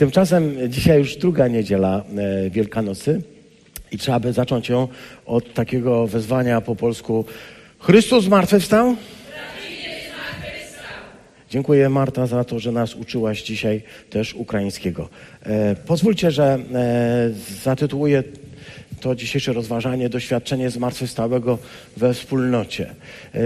[0.00, 3.22] Tymczasem dzisiaj już druga niedziela e, Wielkanocy
[3.92, 4.88] i trzeba by zacząć ją
[5.26, 7.24] od takiego wezwania po polsku
[7.78, 8.96] Chrystus zmartwychwstał?
[11.50, 15.08] Dziękuję Marta za to, że nas uczyłaś dzisiaj też ukraińskiego.
[15.42, 17.30] E, pozwólcie, że e,
[17.62, 18.22] zatytułuję
[19.00, 21.58] to dzisiejsze rozważanie Doświadczenie zmartwychwstałego
[21.96, 22.94] we wspólnocie.
[23.34, 23.40] E,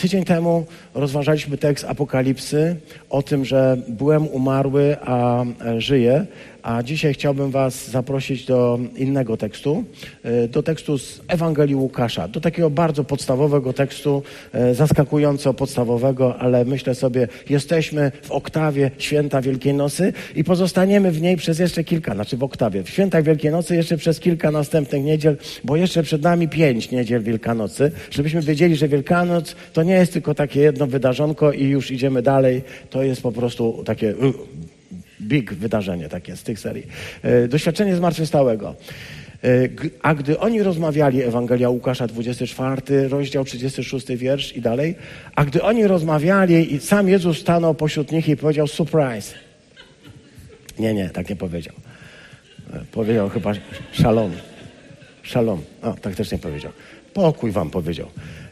[0.00, 2.76] tydzień temu rozważaliśmy tekst Apokalipsy
[3.10, 6.26] o tym, że byłem umarły, a e, żyję.
[6.62, 9.84] A dzisiaj chciałbym Was zaprosić do innego tekstu,
[10.22, 14.22] e, do tekstu z Ewangelii Łukasza, do takiego bardzo podstawowego tekstu,
[14.52, 21.22] e, zaskakująco podstawowego, ale myślę sobie, jesteśmy w oktawie Święta Wielkiej Nocy i pozostaniemy w
[21.22, 25.04] niej przez jeszcze kilka, znaczy w oktawie, w Świętach Wielkiej Nocy jeszcze przez kilka następnych
[25.04, 30.12] niedziel, bo jeszcze przed nami pięć niedziel Wielkanocy, żebyśmy wiedzieli, że Wielkanoc to nie jest
[30.12, 34.14] tylko takie jedno wydarzonko i już idziemy dalej, to jest po prostu takie
[35.20, 36.86] big wydarzenie takie z tych serii.
[37.22, 38.74] E, doświadczenie zmartwychwstałego.
[39.44, 39.68] E,
[40.02, 44.94] a gdy oni rozmawiali, Ewangelia Łukasza 24, rozdział 36 wiersz i dalej,
[45.36, 49.34] a gdy oni rozmawiali i sam Jezus stanął pośród nich i powiedział surprise.
[50.78, 51.74] Nie, nie, tak nie powiedział.
[52.72, 53.52] E, powiedział chyba
[53.92, 54.32] szalom.
[55.22, 55.62] Szalom.
[55.82, 56.72] O, tak też nie powiedział.
[57.14, 58.06] Pokój wam powiedział.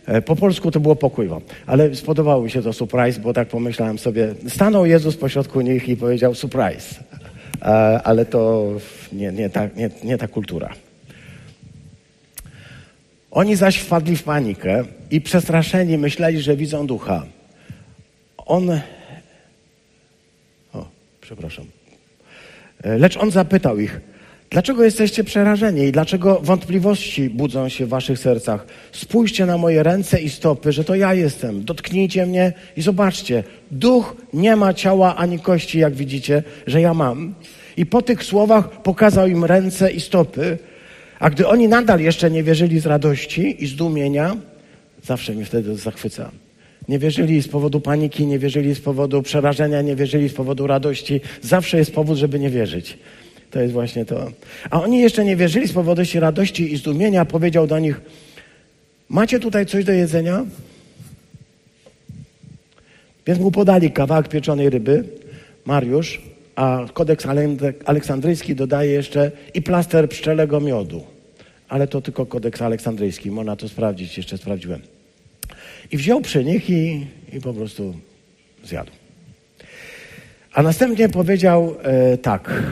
[0.08, 1.40] E, po polsku to było pokój wam.
[1.66, 5.96] Ale spodobało mi się to surprise, bo tak pomyślałem sobie, stanął Jezus pośrodku nich i
[5.96, 7.04] powiedział surprise.
[7.62, 7.66] E,
[8.02, 8.72] ale to
[9.12, 10.74] nie, nie, ta, nie, nie ta kultura.
[13.30, 17.26] Oni zaś wpadli w panikę i przestraszeni myśleli, że widzą ducha.
[18.36, 18.70] On.
[20.74, 20.86] O,
[21.20, 21.64] przepraszam.
[22.82, 24.00] E, lecz on zapytał ich,
[24.50, 28.66] Dlaczego jesteście przerażeni i dlaczego wątpliwości budzą się w waszych sercach?
[28.92, 31.64] Spójrzcie na moje ręce i stopy, że to ja jestem.
[31.64, 33.44] Dotknijcie mnie i zobaczcie.
[33.70, 37.34] Duch nie ma ciała ani kości, jak widzicie, że ja mam.
[37.76, 40.58] I po tych słowach pokazał im ręce i stopy.
[41.20, 44.36] A gdy oni nadal jeszcze nie wierzyli z radości i zdumienia,
[45.02, 46.30] zawsze mnie wtedy zachwyca.
[46.88, 51.20] Nie wierzyli z powodu paniki, nie wierzyli z powodu przerażenia, nie wierzyli z powodu radości.
[51.42, 52.98] Zawsze jest powód, żeby nie wierzyć.
[53.50, 54.32] To jest właśnie to.
[54.70, 57.24] A oni jeszcze nie wierzyli z powodu radości i zdumienia.
[57.24, 58.00] Powiedział do nich,
[59.08, 60.44] macie tutaj coś do jedzenia?
[63.26, 65.04] Więc mu podali kawałek pieczonej ryby,
[65.64, 66.22] Mariusz,
[66.56, 67.26] a kodeks
[67.84, 71.04] aleksandryjski dodaje jeszcze i plaster pszczelego miodu.
[71.68, 74.80] Ale to tylko kodeks aleksandryjski, można to sprawdzić, jeszcze sprawdziłem.
[75.90, 77.94] I wziął przy nich i, i po prostu
[78.64, 78.90] zjadł.
[80.52, 82.62] A następnie powiedział e, tak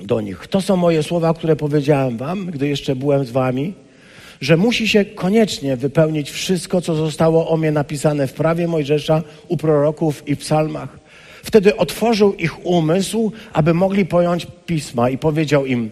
[0.00, 0.46] do nich.
[0.46, 3.74] To są moje słowa, które powiedziałem wam, gdy jeszcze byłem z wami,
[4.40, 9.56] że musi się koniecznie wypełnić wszystko, co zostało o mnie napisane w prawie Mojżesza, u
[9.56, 10.98] proroków i w psalmach.
[11.42, 15.90] Wtedy otworzył ich umysł, aby mogli pojąć pisma i powiedział im,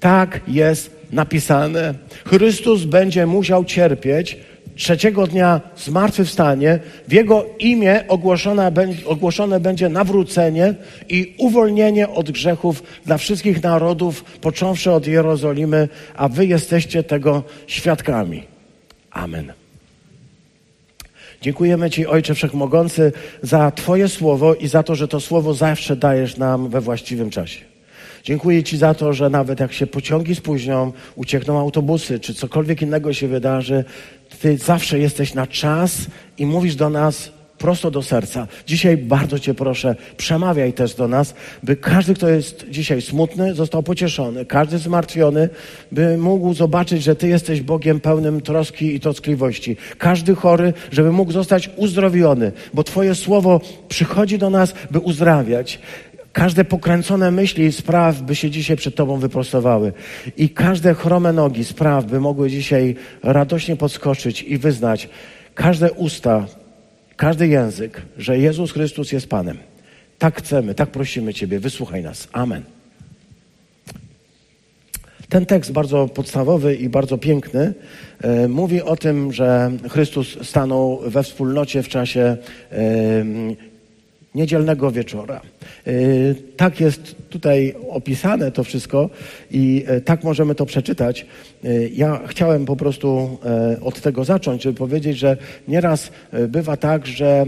[0.00, 1.94] tak jest napisane,
[2.24, 4.36] Chrystus będzie musiał cierpieć,
[4.78, 6.78] trzeciego dnia zmartwychwstanie,
[7.08, 8.72] w Jego imię ogłoszone,
[9.06, 10.74] ogłoszone będzie nawrócenie
[11.08, 18.42] i uwolnienie od grzechów dla wszystkich narodów, począwszy od Jerozolimy, a wy jesteście tego świadkami.
[19.10, 19.52] Amen.
[21.42, 23.12] Dziękujemy Ci, Ojcze Wszechmogący,
[23.42, 27.77] za Twoje słowo i za to, że to słowo zawsze dajesz nam we właściwym czasie.
[28.24, 33.12] Dziękuję Ci za to, że nawet jak się pociągi spóźnią, uciekną autobusy, czy cokolwiek innego
[33.12, 33.84] się wydarzy,
[34.40, 36.06] Ty zawsze jesteś na czas
[36.38, 38.46] i mówisz do nas prosto do serca.
[38.66, 43.82] Dzisiaj bardzo Cię proszę, przemawiaj też do nas, by każdy, kto jest dzisiaj smutny, został
[43.82, 45.48] pocieszony, każdy zmartwiony,
[45.92, 49.76] by mógł zobaczyć, że Ty jesteś Bogiem pełnym troski i troskliwości.
[49.98, 55.78] Każdy chory, żeby mógł zostać uzdrowiony, bo Twoje słowo przychodzi do nas, by uzdrawiać.
[56.32, 59.92] Każde pokręcone myśli spraw by się dzisiaj przed Tobą wyprostowały.
[60.36, 65.08] I każde chrome nogi spraw by mogły dzisiaj radośnie podskoczyć i wyznać
[65.54, 66.46] każde usta,
[67.16, 69.58] każdy język, że Jezus Chrystus jest Panem.
[70.18, 72.28] Tak chcemy, tak prosimy Ciebie, wysłuchaj nas.
[72.32, 72.62] Amen.
[75.28, 77.74] Ten tekst bardzo podstawowy i bardzo piękny
[78.20, 82.36] e, mówi o tym, że Chrystus stanął we wspólnocie w czasie
[82.72, 82.76] e,
[84.34, 85.40] niedzielnego wieczora.
[85.86, 85.92] E,
[86.56, 89.10] tak jest tutaj opisane to wszystko
[89.50, 91.26] i e, tak możemy to przeczytać.
[91.64, 93.38] E, ja chciałem po prostu
[93.82, 95.36] od tego zacząć, żeby powiedzieć, że
[95.68, 96.10] nieraz
[96.48, 97.46] bywa tak, że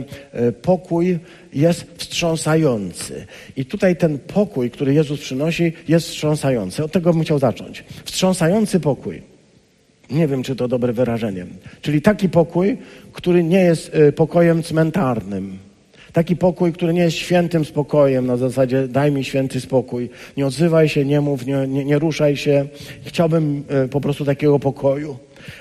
[0.63, 1.19] pokój
[1.53, 3.27] jest wstrząsający.
[3.57, 6.85] I tutaj ten pokój, który Jezus przynosi, jest wstrząsający.
[6.85, 7.85] Od tego bym chciał zacząć.
[8.05, 9.23] Wstrząsający pokój.
[10.11, 11.47] Nie wiem, czy to dobre wyrażenie.
[11.83, 12.79] Czyli taki pokój,
[13.13, 15.59] który nie jest pokojem cmentarnym
[16.13, 20.11] Taki pokój, który nie jest świętym spokojem, na zasadzie daj mi święty spokój.
[20.37, 22.67] Nie odzywaj się, nie mów, nie, nie, nie ruszaj się.
[23.05, 25.17] Chciałbym e, po prostu takiego pokoju.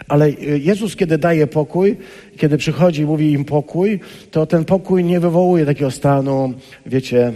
[0.08, 1.98] Ale e, Jezus, kiedy daje pokój,
[2.38, 4.00] kiedy przychodzi i mówi im pokój,
[4.32, 6.54] to ten pokój nie wywołuje takiego stanu,
[6.86, 7.34] wiecie,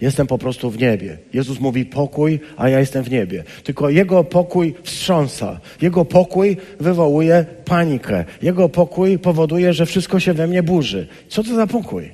[0.00, 1.18] Jestem po prostu w niebie.
[1.34, 3.44] Jezus mówi pokój, a ja jestem w niebie.
[3.64, 5.60] Tylko Jego pokój wstrząsa.
[5.82, 8.24] Jego pokój wywołuje panikę.
[8.42, 11.06] Jego pokój powoduje, że wszystko się we mnie burzy.
[11.28, 12.10] Co to za pokój?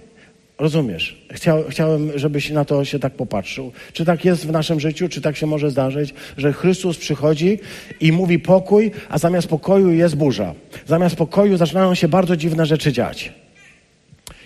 [0.59, 1.27] Rozumiesz?
[1.31, 3.73] Chciał, chciałem, żebyś na to się tak popatrzył.
[3.93, 7.59] Czy tak jest w naszym życiu, czy tak się może zdarzyć, że Chrystus przychodzi
[8.01, 10.55] i mówi pokój, a zamiast pokoju jest burza.
[10.87, 13.33] Zamiast pokoju zaczynają się bardzo dziwne rzeczy dziać.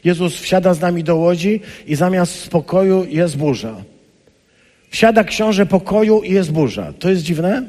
[0.06, 3.75] Jezus wsiada z nami do łodzi i zamiast spokoju jest burza.
[4.91, 6.93] Wsiada książę pokoju i jest burza.
[6.99, 7.62] To jest dziwne?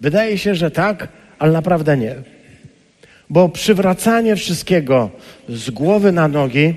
[0.00, 1.08] Wydaje się, że tak,
[1.38, 2.14] ale naprawdę nie.
[3.30, 5.10] Bo przywracanie wszystkiego
[5.48, 6.74] z głowy na nogi,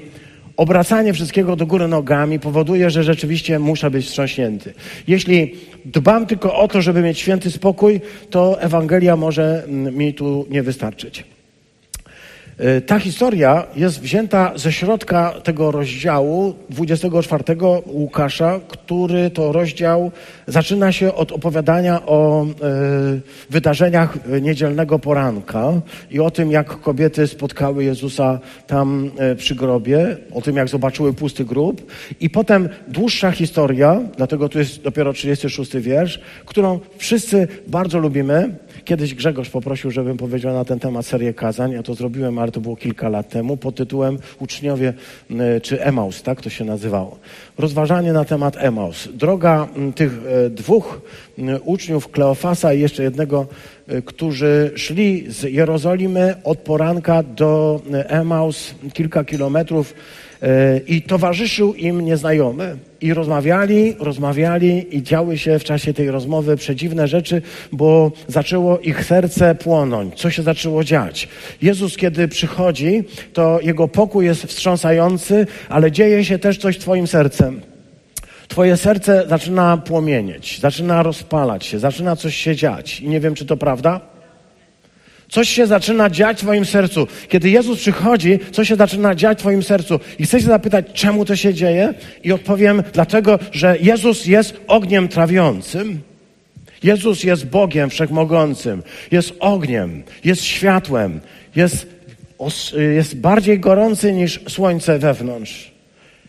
[0.57, 4.73] obracanie wszystkiego do góry nogami powoduje, że rzeczywiście muszę być wstrząśnięty.
[5.07, 5.55] Jeśli
[5.85, 11.38] dbam tylko o to, żeby mieć święty spokój, to Ewangelia może mi tu nie wystarczyć.
[12.59, 17.43] E, ta historia jest wzięta ze środka tego rozdziału 24
[17.85, 20.11] Łukasza, który to rozdział
[20.47, 22.47] zaczyna się od opowiadania o e,
[23.49, 25.71] wydarzeniach niedzielnego poranka
[26.11, 31.13] i o tym, jak kobiety spotkały Jezusa tam e, przy grobie, o tym, jak zobaczyły
[31.13, 31.91] pusty grób.
[32.19, 38.49] I potem dłuższa historia, dlatego tu jest dopiero 36 wiersz, którą wszyscy bardzo lubimy.
[38.85, 41.71] Kiedyś Grzegorz poprosił, żebym powiedział na ten temat serię kazań.
[41.71, 44.93] Ja to zrobiłem, ale to było kilka lat temu, pod tytułem Uczniowie
[45.61, 47.17] czy Emaus, tak to się nazywało.
[47.57, 49.09] Rozważanie na temat Emaus.
[49.13, 50.11] Droga tych
[50.45, 51.01] e, dwóch
[51.63, 53.47] uczniów, Kleofasa i jeszcze jednego,
[53.87, 59.93] e, którzy szli z Jerozolimy od poranka do Emaus, kilka kilometrów
[60.87, 62.77] i towarzyszył im nieznajomy.
[63.01, 67.41] I rozmawiali, rozmawiali i działy się w czasie tej rozmowy przedziwne rzeczy,
[67.71, 70.15] bo zaczęło ich serce płonąć.
[70.15, 71.27] Co się zaczęło dziać?
[71.61, 73.03] Jezus, kiedy przychodzi,
[73.33, 77.61] to jego pokój jest wstrząsający, ale dzieje się też coś twoim sercem.
[78.47, 82.99] Twoje serce zaczyna płomienieć, zaczyna rozpalać się, zaczyna coś się dziać.
[83.01, 84.01] I nie wiem, czy to prawda?
[85.29, 87.07] Coś się zaczyna dziać w Twoim sercu.
[87.27, 89.99] Kiedy Jezus przychodzi, coś się zaczyna dziać w Twoim sercu.
[90.19, 91.93] I chcę się zapytać, czemu to się dzieje?
[92.23, 96.01] I odpowiem, dlatego, że Jezus jest ogniem trawiącym.
[96.83, 98.83] Jezus jest Bogiem Wszechmogącym.
[99.11, 101.21] Jest ogniem, jest światłem,
[101.55, 101.87] jest,
[102.95, 105.71] jest bardziej gorący niż słońce wewnątrz.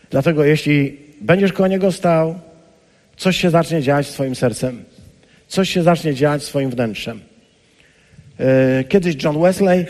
[0.09, 2.39] Dlatego, jeśli będziesz koło Niego stał,
[3.17, 4.83] coś się zacznie dziać z Twoim sercem.
[5.47, 7.30] Coś się zacznie dziać z Twoim wnętrzem.
[8.41, 9.85] E, kiedyś John Wesley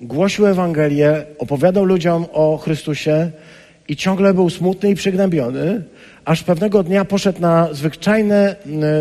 [0.00, 3.30] głosił Ewangelię, opowiadał ludziom o Chrystusie
[3.88, 5.82] i ciągle był smutny i przygnębiony,
[6.24, 8.56] aż pewnego dnia poszedł na zwyczajne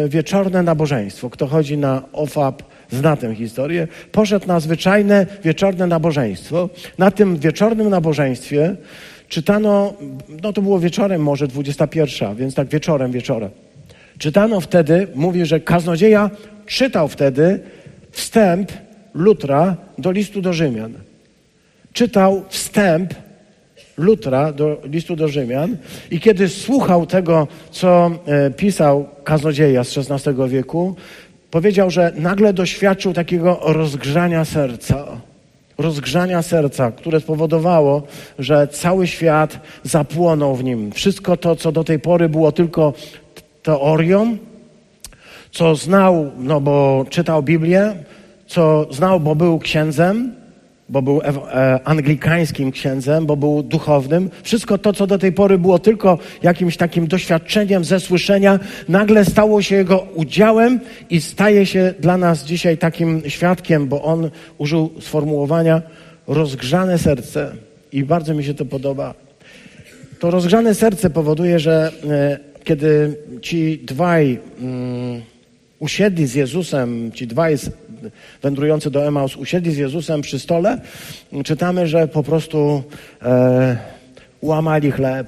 [0.10, 1.30] wieczorne nabożeństwo.
[1.30, 3.88] Kto chodzi na OFAP, zna tę historię.
[4.12, 6.70] Poszedł na zwyczajne wieczorne nabożeństwo.
[6.98, 8.76] Na tym wieczornym nabożeństwie
[9.28, 9.94] czytano,
[10.44, 13.50] no to było wieczorem może 21, więc tak wieczorem, wieczorem.
[14.18, 16.30] Czytano wtedy, mówi, że kaznodzieja
[16.66, 17.60] czytał wtedy
[18.12, 18.72] wstęp
[19.14, 20.94] Lutra do listu do Rzymian.
[21.94, 23.14] Czytał wstęp
[23.98, 25.78] Lutra do listu do Rzymian
[26.12, 30.96] i kiedy słuchał tego, co e, pisał kaznodzieja z XVI wieku,
[31.52, 35.06] powiedział, że nagle doświadczył takiego rozgrzania serca.
[35.78, 38.04] Rozgrzania serca, które spowodowało,
[38.40, 40.92] że cały świat zapłonął w nim.
[40.92, 42.94] Wszystko to, co do tej pory było tylko
[43.64, 44.38] teorią,
[45.56, 47.96] co znał, no bo czytał Biblię,
[48.48, 50.36] co znał, bo był księdzem,
[50.90, 54.30] bo był e, anglikańskim księdzem, bo był duchownym.
[54.44, 58.60] Wszystko to, co do tej pory było tylko jakimś takim doświadczeniem ze słyszenia,
[58.90, 64.30] nagle stało się jego udziałem i staje się dla nas dzisiaj takim świadkiem, bo on
[64.58, 65.82] użył sformułowania
[66.28, 67.52] rozgrzane serce.
[67.92, 69.14] I bardzo mi się to podoba.
[70.20, 75.22] To rozgrzane serce powoduje, że e, kiedy ci dwaj mm,
[75.80, 77.56] usiedli z Jezusem, ci dwaj
[78.42, 80.82] wędrujący do Emaus usiedli z Jezusem przy stole,
[81.44, 82.84] czytamy, że po prostu
[83.22, 83.78] e,
[84.42, 85.28] łamali chleb.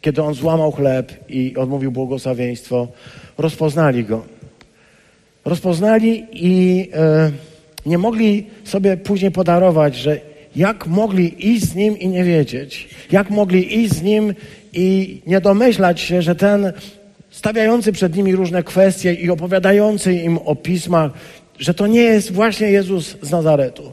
[0.00, 2.88] Kiedy on złamał chleb i odmówił błogosławieństwo,
[3.38, 4.24] rozpoznali go.
[5.44, 7.30] Rozpoznali i e,
[7.86, 10.20] nie mogli sobie później podarować, że
[10.56, 12.88] jak mogli iść z nim i nie wiedzieć?
[13.12, 14.34] Jak mogli iść z nim
[14.72, 16.72] i nie domyślać się, że ten
[17.34, 21.12] stawiający przed nimi różne kwestie i opowiadający im o pismach,
[21.58, 23.92] że to nie jest właśnie Jezus z Nazaretu.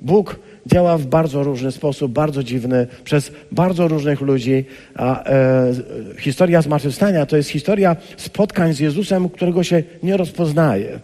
[0.00, 0.36] Bóg
[0.66, 4.64] działa w bardzo różny sposób, bardzo dziwny, przez bardzo różnych ludzi.
[4.94, 5.72] A e,
[6.18, 10.98] historia zmartwychwstania to jest historia spotkań z Jezusem, którego się nie rozpoznaje.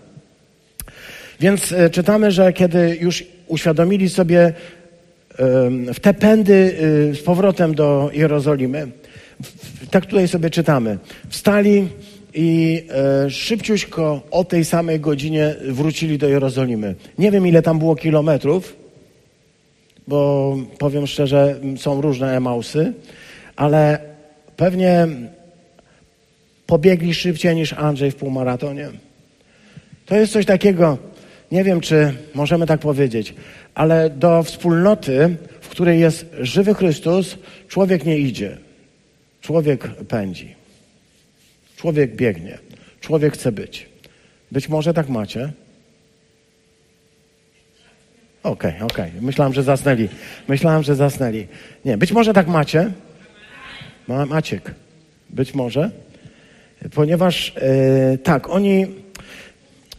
[1.41, 4.53] Więc e, czytamy, że kiedy już uświadomili sobie e,
[5.95, 6.75] w te pędy
[7.11, 8.89] e, z powrotem do Jerozolimy,
[9.91, 11.89] tak tutaj sobie czytamy, wstali
[12.35, 12.83] i
[13.25, 16.95] e, szybciuśko o tej samej godzinie wrócili do Jerozolimy.
[17.19, 18.77] Nie wiem, ile tam było kilometrów,
[20.09, 22.93] bo powiem szczerze, są różne emausy,
[23.57, 23.99] ale
[24.57, 25.09] pewnie
[26.67, 28.89] pobiegli szybciej niż Andrzej w półmaratonie.
[30.07, 30.99] To jest coś takiego,
[31.53, 33.35] nie wiem, czy możemy tak powiedzieć,
[33.75, 38.70] ale do wspólnoty, w której jest żywy Chrystus, człowiek nie idzie.
[39.41, 40.55] Człowiek pędzi.
[41.77, 42.59] Człowiek biegnie.
[43.01, 43.87] Człowiek chce być.
[44.53, 45.53] Być może tak macie.
[48.43, 49.11] Okej, okay, okej.
[49.11, 49.23] Okay.
[49.23, 50.09] Myślałem, że zasnęli.
[50.49, 51.47] Myślałem, że zasnęli.
[51.85, 52.93] Nie, być może tak macie.
[54.09, 54.75] Ma, Maciek.
[55.31, 55.91] Być może.
[56.95, 58.87] Ponieważ e, tak, oni,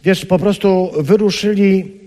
[0.04, 2.00] wiesz, po prostu wyruszyli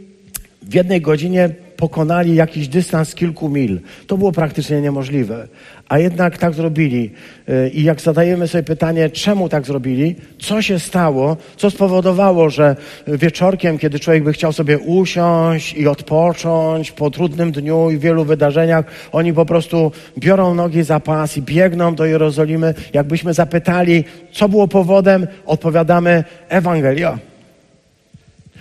[0.62, 3.80] w jednej godzinie pokonali jakiś dystans kilku mil.
[4.08, 5.48] To było praktycznie niemożliwe.
[5.90, 7.12] A jednak tak zrobili.
[7.50, 12.76] Y, I jak zadajemy sobie pytanie, czemu tak zrobili, co się stało, co spowodowało, że
[13.08, 18.86] wieczorkiem, kiedy człowiek by chciał sobie usiąść i odpocząć po trudnym dniu i wielu wydarzeniach,
[19.12, 22.74] oni po prostu biorą nogi za pas i biegną do Jerozolimy.
[22.94, 27.35] Jakbyśmy zapytali, co było powodem, odpowiadamy Ewangelia.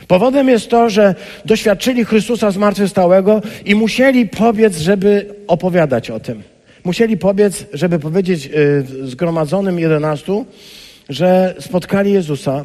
[0.09, 6.43] Powodem jest to, że doświadczyli Chrystusa zmartwychwstałego i musieli pobiec, żeby opowiadać o tym.
[6.85, 10.47] Musieli pobiec, żeby powiedzieć y, zgromadzonym jedenastu,
[11.09, 12.65] że spotkali Jezusa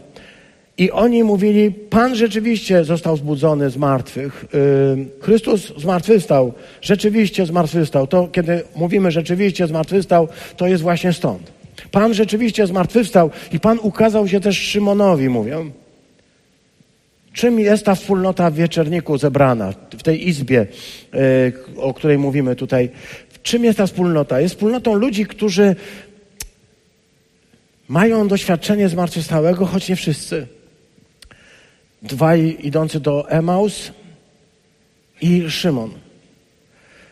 [0.78, 4.46] i oni mówili, Pan rzeczywiście został zbudzony z martwych.
[4.54, 8.08] Y, Chrystus zmartwychwstał, rzeczywiście zmartwychwstał.
[8.08, 10.28] To, kiedy mówimy rzeczywiście zmartwychwstał,
[10.58, 11.52] to jest właśnie stąd.
[11.92, 15.72] Pan rzeczywiście zmartwychwstał i Pan ukazał się też Szymonowi, mówią.
[17.34, 20.68] Czym jest ta wspólnota w wieczerniku zebrana, w tej izbie,
[21.14, 21.18] e,
[21.78, 22.90] o której mówimy tutaj?
[23.44, 24.42] Czym jest ta wspólnota?
[24.42, 25.76] Jest wspólnotą ludzi, którzy
[27.88, 30.48] mają doświadczenie zmartwychwstałego, choć nie wszyscy.
[32.02, 33.92] Dwaj idący do Emaus
[35.22, 35.92] i Szymon.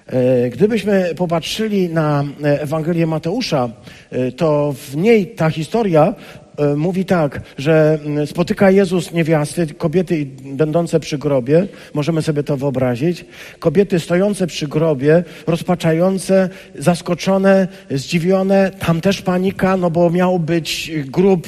[0.07, 3.69] E, gdybyśmy popatrzyli na Ewangelię Mateusza,
[4.12, 10.27] e, to w niej ta historia E, mówi tak, że mm, spotyka Jezus niewiasty, kobiety
[10.45, 13.25] będące przy grobie, możemy sobie to wyobrazić,
[13.59, 21.47] kobiety stojące przy grobie, rozpaczające, zaskoczone, zdziwione, tam też panika, no bo miał być grób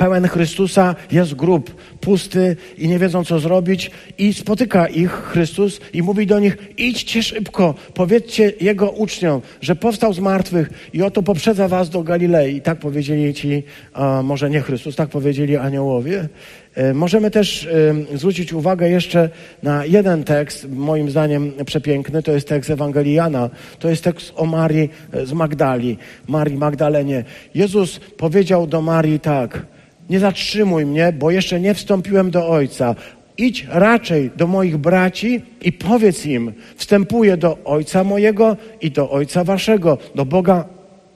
[0.00, 3.90] pełen Chrystusa, jest grób pusty i nie wiedzą, co zrobić.
[4.18, 10.12] I spotyka ich Chrystus i mówi do nich, idźcie szybko, powiedzcie Jego uczniom, że powstał
[10.12, 12.56] z martwych i oto poprzedza was do Galilei.
[12.56, 16.28] I tak powiedzieli ci, a może nie Chrystus, tak powiedzieli aniołowie.
[16.74, 19.30] E, możemy też e, zwrócić uwagę jeszcze
[19.62, 23.50] na jeden tekst, moim zdaniem przepiękny, to jest tekst Ewangelii Jana.
[23.78, 24.90] To jest tekst o Marii
[25.24, 27.24] z Magdali, Marii Magdalenie.
[27.54, 29.66] Jezus powiedział do Marii tak,
[30.10, 32.94] nie zatrzymuj mnie, bo jeszcze nie wstąpiłem do Ojca.
[33.38, 39.44] Idź raczej do moich braci i powiedz im, wstępuję do Ojca mojego i do Ojca
[39.44, 40.64] waszego, do Boga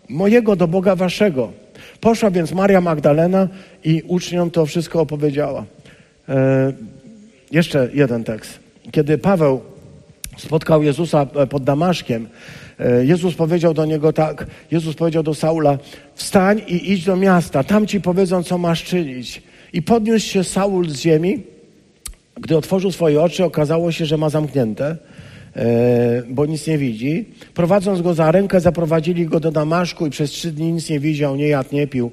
[0.09, 1.53] mojego, do Boga waszego.
[2.01, 3.49] Poszła więc Maria Magdalena
[3.85, 5.65] i uczniom to wszystko opowiedziała.
[6.29, 6.73] E,
[7.51, 8.59] jeszcze jeden tekst.
[8.91, 9.61] Kiedy Paweł
[10.37, 12.29] spotkał Jezusa e, pod Damaszkiem,
[13.03, 15.79] Jezus powiedział do niego tak, Jezus powiedział do Saula,
[16.15, 19.43] wstań i idź do miasta, tam ci powiedzą, co masz czynić.
[19.73, 21.43] I podniósł się Saul z ziemi,
[22.41, 24.97] gdy otworzył swoje oczy, okazało się, że ma zamknięte,
[25.57, 27.25] e, bo nic nie widzi.
[27.55, 31.37] Prowadząc go za rękę, zaprowadzili go do Damaszku i przez trzy dni nic nie widział,
[31.37, 32.13] nie jadł, nie pił.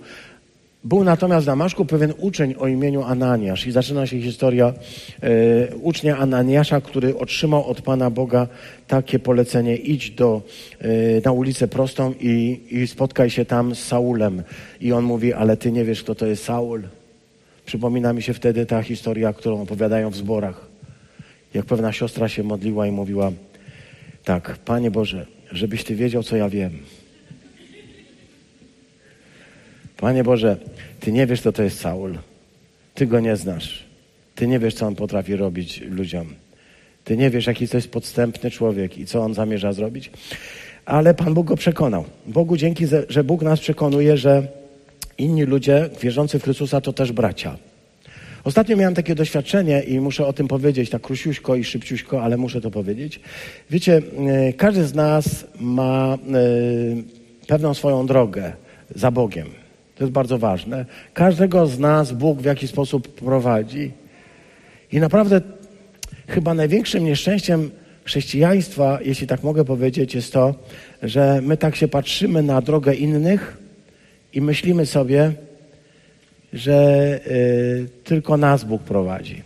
[0.83, 4.73] Był natomiast w Damaszku pewien uczeń o imieniu Ananiasz i zaczyna się historia
[5.21, 8.47] e, ucznia Ananiasza, który otrzymał od Pana Boga
[8.87, 10.41] takie polecenie, idź do,
[10.79, 10.87] e,
[11.25, 14.43] na ulicę prostą i, i spotkaj się tam z Saulem.
[14.81, 16.83] I on mówi, ale ty nie wiesz, kto to jest Saul.
[17.65, 20.67] Przypomina mi się wtedy ta historia, którą opowiadają w zborach.
[21.53, 23.31] Jak pewna siostra się modliła i mówiła,
[24.23, 26.71] tak, Panie Boże, żebyś Ty wiedział, co ja wiem.
[30.01, 30.57] Panie Boże,
[30.99, 32.17] Ty nie wiesz, co to jest Saul.
[32.93, 33.83] Ty go nie znasz.
[34.35, 36.27] Ty nie wiesz, co on potrafi robić ludziom.
[37.03, 40.11] Ty nie wiesz, jaki to jest podstępny człowiek i co on zamierza zrobić.
[40.85, 42.05] Ale Pan Bóg go przekonał.
[42.27, 44.47] Bogu dzięki, że Bóg nas przekonuje, że
[45.17, 47.57] inni ludzie wierzący w Chrystusa to też bracia.
[48.43, 52.61] Ostatnio miałem takie doświadczenie i muszę o tym powiedzieć, tak króciuśko i szybciuśko, ale muszę
[52.61, 53.19] to powiedzieć.
[53.69, 58.53] Wiecie, e, każdy z nas ma e, pewną swoją drogę
[58.95, 59.60] za Bogiem.
[60.01, 60.85] To jest bardzo ważne.
[61.13, 63.91] Każdego z nas Bóg w jakiś sposób prowadzi.
[64.91, 65.41] I naprawdę
[66.27, 67.71] chyba największym nieszczęściem
[68.03, 70.55] chrześcijaństwa, jeśli tak mogę powiedzieć, jest to,
[71.03, 73.57] że my tak się patrzymy na drogę innych
[74.33, 75.31] i myślimy sobie,
[76.53, 79.43] że y, tylko nas Bóg prowadzi.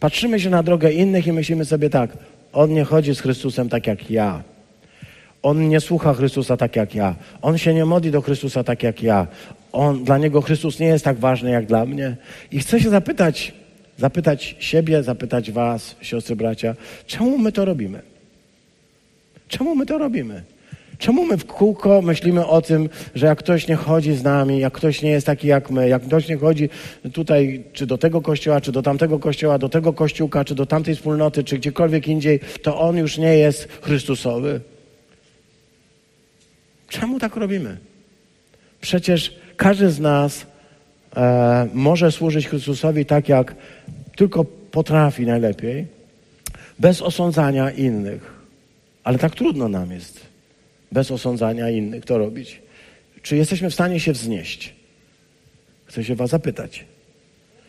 [0.00, 2.18] Patrzymy się na drogę innych i myślimy sobie tak,
[2.52, 4.42] on nie chodzi z Chrystusem tak jak ja.
[5.42, 7.14] On nie słucha Chrystusa tak jak ja.
[7.42, 9.26] On się nie modli do Chrystusa tak jak ja.
[9.72, 12.16] On, dla niego Chrystus nie jest tak ważny jak dla mnie.
[12.52, 13.52] I chcę się zapytać,
[13.98, 16.74] zapytać siebie, zapytać was, siostry, bracia,
[17.06, 18.02] czemu my to robimy?
[19.48, 20.42] Czemu my to robimy?
[20.98, 24.72] Czemu my w kółko myślimy o tym, że jak ktoś nie chodzi z nami, jak
[24.72, 26.68] ktoś nie jest taki jak my, jak ktoś nie chodzi
[27.12, 30.94] tutaj, czy do tego kościoła, czy do tamtego kościoła, do tego kościółka, czy do tamtej
[30.94, 34.60] wspólnoty, czy gdziekolwiek indziej, to on już nie jest Chrystusowy?
[36.90, 37.76] Czemu tak robimy?
[38.80, 40.46] Przecież każdy z nas
[41.16, 43.54] e, może służyć Chrystusowi tak, jak
[44.16, 45.86] tylko potrafi najlepiej,
[46.78, 48.40] bez osądzania innych.
[49.04, 50.20] Ale tak trudno nam jest
[50.92, 52.62] bez osądzania innych to robić.
[53.22, 54.74] Czy jesteśmy w stanie się wznieść?
[55.86, 56.84] Chcę się Was zapytać.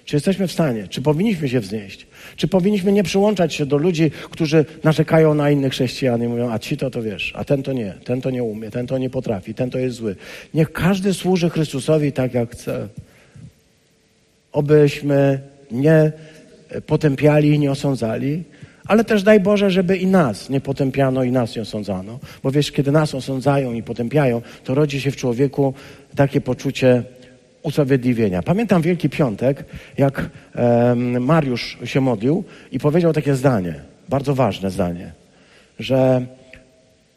[0.06, 0.88] Czy jesteśmy w stanie?
[0.88, 2.08] Czy powinniśmy się wznieść?
[2.36, 6.60] Czy powinniśmy nie przyłączać się do ludzi, którzy narzekają na innych chrześcijan i mówią, a
[6.60, 9.10] ci to to wiesz, a ten to nie, ten to nie umie, ten to nie
[9.10, 10.16] potrafi, ten to jest zły.
[10.54, 12.88] Niech każdy służy Chrystusowi tak, jak chce.
[14.52, 15.40] Obyśmy
[15.72, 16.12] nie
[16.86, 18.44] potępiali i nie osądzali,
[18.86, 22.20] ale też daj Boże, żeby i nas nie potępiano i nas nie osądzano.
[22.44, 25.74] Bo wiesz, kiedy nas osądzają i potępiają, to rodzi się w człowieku
[26.16, 27.04] takie poczucie
[27.64, 28.44] usprawiedliwienia.
[28.44, 29.66] Pamiętam Wielki Piątek,
[29.98, 33.76] jak um, Mariusz się modlił i powiedział takie zdanie,
[34.10, 35.12] bardzo ważne zdanie,
[35.80, 36.26] że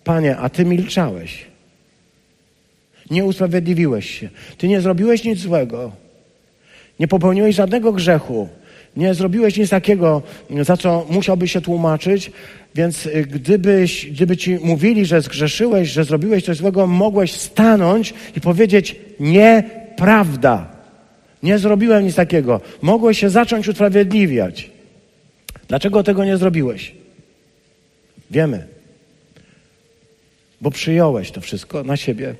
[0.04, 1.44] Panie, a Ty milczałeś.
[3.10, 4.28] Nie usprawiedliwiłeś się.
[4.58, 5.92] Ty nie zrobiłeś nic złego.
[7.00, 8.48] Nie popełniłeś żadnego grzechu.
[8.96, 10.22] Nie zrobiłeś nic takiego,
[10.60, 12.32] za co musiałbyś się tłumaczyć,
[12.74, 18.40] więc y, gdybyś, gdyby ci mówili, że zgrzeszyłeś, że zrobiłeś coś złego, mogłeś stanąć i
[18.40, 18.96] powiedzieć
[19.94, 20.66] nieprawda.
[21.42, 22.60] Nie zrobiłem nic takiego.
[22.82, 24.70] Mogłeś się zacząć usprawiedliwiać.
[25.68, 26.94] Dlaczego tego nie zrobiłeś?
[28.30, 28.66] Wiemy.
[30.60, 32.34] Bo przyjąłeś to wszystko na siebie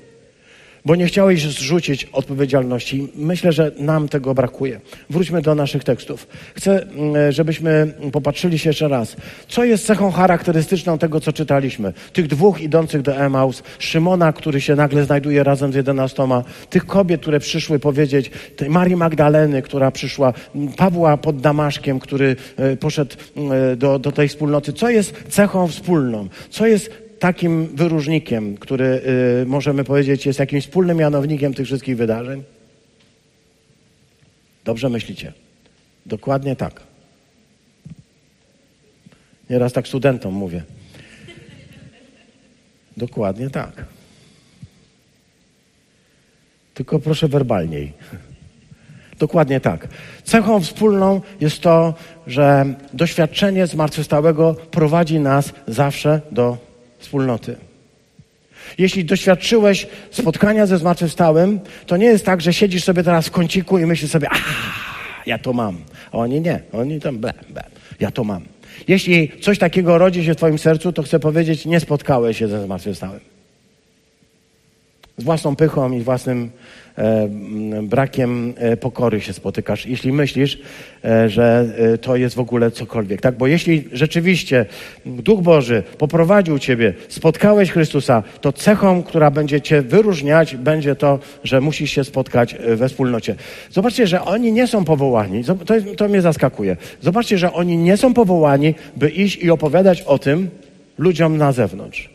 [0.85, 3.07] bo nie chciałeś zrzucić odpowiedzialności.
[3.15, 4.81] Myślę, że nam tego brakuje.
[5.09, 6.27] Wróćmy do naszych tekstów.
[6.55, 9.15] Chcę, mm, żebyśmy popatrzyli się jeszcze raz.
[9.47, 11.93] Co jest cechą charakterystyczną tego, co czytaliśmy?
[12.13, 17.21] Tych dwóch idących do Emaus, Szymona, który się nagle znajduje razem z jedenastoma, tych kobiet,
[17.21, 20.33] które przyszły powiedzieć, tej Marii Magdaleny, która przyszła,
[20.77, 24.73] Pawła pod Damaszkiem, który e, poszedł e, do, do tej wspólnoty.
[24.73, 26.27] Co jest cechą wspólną?
[26.49, 29.01] Co jest takim wyróżnikiem, który
[29.41, 32.43] y, możemy powiedzieć jest jakimś wspólnym mianownikiem tych wszystkich wydarzeń?
[34.65, 35.33] Dobrze myślicie.
[36.05, 36.81] Dokładnie tak.
[39.49, 40.63] Nieraz tak studentom mówię.
[42.97, 43.85] Dokładnie tak.
[46.73, 47.93] Tylko proszę werbalniej.
[49.19, 49.87] Dokładnie tak.
[50.23, 51.93] Cechą wspólną jest to,
[52.27, 56.64] że doświadczenie zmartwychwstałego prowadzi nas zawsze do
[57.05, 57.55] wspólnoty.
[58.77, 63.77] Jeśli doświadczyłeś spotkania ze zmartwychwstałym, to nie jest tak, że siedzisz sobie teraz w kąciku
[63.77, 64.35] i myślisz sobie, a
[65.25, 65.77] ja to mam.
[66.11, 67.63] A oni nie, oni tam, ble, ble,
[67.99, 68.45] ja to mam.
[68.87, 72.65] Jeśli coś takiego rodzi się w twoim sercu, to chcę powiedzieć, nie spotkałeś się ze
[72.65, 73.34] zmartwychwstałym.
[75.17, 76.51] Z własną pychą i własnym
[76.97, 77.29] E,
[77.83, 80.59] brakiem e, pokory się spotykasz, jeśli myślisz,
[81.05, 81.65] e, że
[82.01, 83.21] to jest w ogóle cokolwiek.
[83.21, 83.37] Tak?
[83.37, 84.65] Bo jeśli rzeczywiście
[85.05, 91.61] Duch Boży poprowadził Ciebie, spotkałeś Chrystusa, to cechą, która będzie Cię wyróżniać, będzie to, że
[91.61, 93.35] musisz się spotkać we wspólnocie.
[93.71, 95.55] Zobaczcie, że oni nie są powołani, to,
[95.97, 96.77] to mnie zaskakuje.
[97.01, 100.49] Zobaczcie, że oni nie są powołani, by iść i opowiadać o tym
[100.97, 102.14] ludziom na zewnątrz.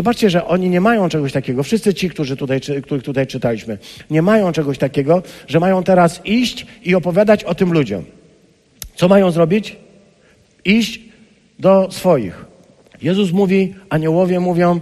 [0.00, 1.62] Zobaczcie, że oni nie mają czegoś takiego.
[1.62, 3.78] Wszyscy ci, którzy tutaj, których tutaj czytaliśmy,
[4.10, 8.04] nie mają czegoś takiego, że mają teraz iść i opowiadać o tym ludziom.
[8.94, 9.76] Co mają zrobić?
[10.64, 11.00] Iść
[11.58, 12.44] do swoich.
[13.02, 14.80] Jezus mówi, aniołowie mówią,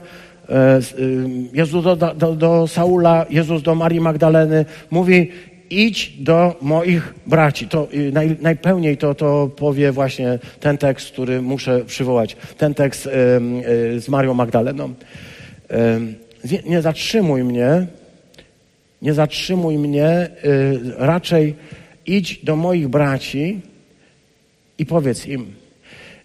[0.48, 5.31] e, y, Jezus do, do, do Saula, Jezus do Marii Magdaleny, mówi,
[5.70, 7.68] idź do moich braci.
[7.68, 12.37] To y, naj, najpełniej to, to powie właśnie ten tekst, który muszę przywołać.
[12.59, 13.11] Ten tekst y,
[13.96, 14.94] y, z Marią Magdaleną.
[16.50, 17.87] Nie, nie zatrzymuj mnie,
[19.02, 20.28] nie zatrzymuj mnie,
[20.96, 21.54] raczej
[22.07, 23.61] idź do moich braci
[24.78, 25.46] i powiedz im.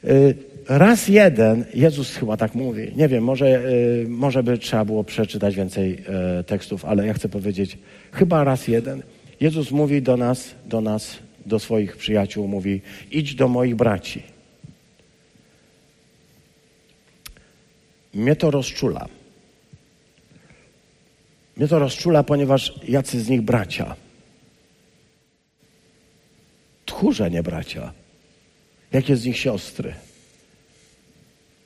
[0.04, 0.36] Y,
[0.70, 5.56] raz jeden, Jezus chyba tak mówi, nie wiem, może, y, może by trzeba było przeczytać
[5.56, 5.98] więcej
[6.40, 7.78] y, tekstów, ale ja chcę powiedzieć,
[8.12, 9.02] chyba raz jeden.
[9.44, 14.24] Jezus mówi do nas, do nas, do swoich przyjaciół, mówi, idź do moich braci.
[18.14, 19.08] Mnie to rozczula.
[21.58, 23.96] Mnie to rozczula, ponieważ jacy z nich bracia.
[26.86, 27.94] Tchórze, nie bracia.
[28.92, 29.94] Jakie z nich siostry?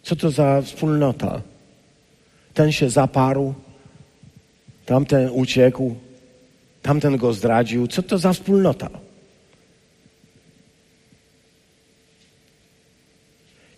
[0.04, 1.42] Co to za wspólnota?
[2.54, 3.54] Ten się zaparł,
[4.86, 5.96] tamten uciekł,
[6.88, 7.88] tamten go zdradził.
[7.88, 8.90] Co to za wspólnota?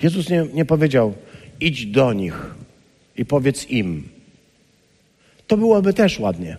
[0.01, 1.13] Jezus nie, nie powiedział,
[1.59, 2.55] idź do nich
[3.17, 4.09] i powiedz im.
[5.47, 6.57] To byłoby też ładnie.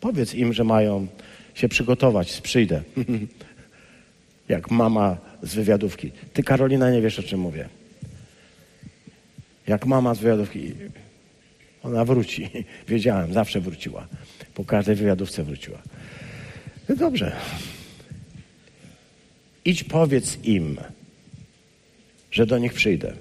[0.00, 1.06] Powiedz im, że mają
[1.54, 2.82] się przygotować, przyjdę.
[4.54, 6.10] Jak mama z wywiadówki.
[6.32, 7.68] Ty, Karolina, nie wiesz, o czym mówię.
[9.66, 10.72] Jak mama z wywiadówki.
[11.82, 12.50] Ona wróci.
[12.88, 14.06] Wiedziałem, zawsze wróciła.
[14.54, 15.82] Po każdej wywiadówce wróciła.
[16.88, 17.36] No dobrze.
[19.64, 20.78] Idź powiedz im,
[22.30, 23.12] że do nich przyjdę.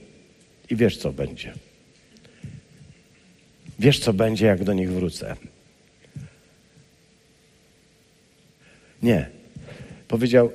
[0.69, 1.53] I wiesz, co będzie.
[3.79, 5.35] Wiesz, co będzie, jak do nich wrócę.
[9.03, 9.29] Nie.
[10.07, 10.51] Powiedział,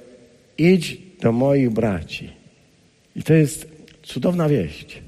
[0.58, 2.30] idź do moich braci.
[3.16, 3.68] I to jest
[4.02, 5.02] cudowna wieść.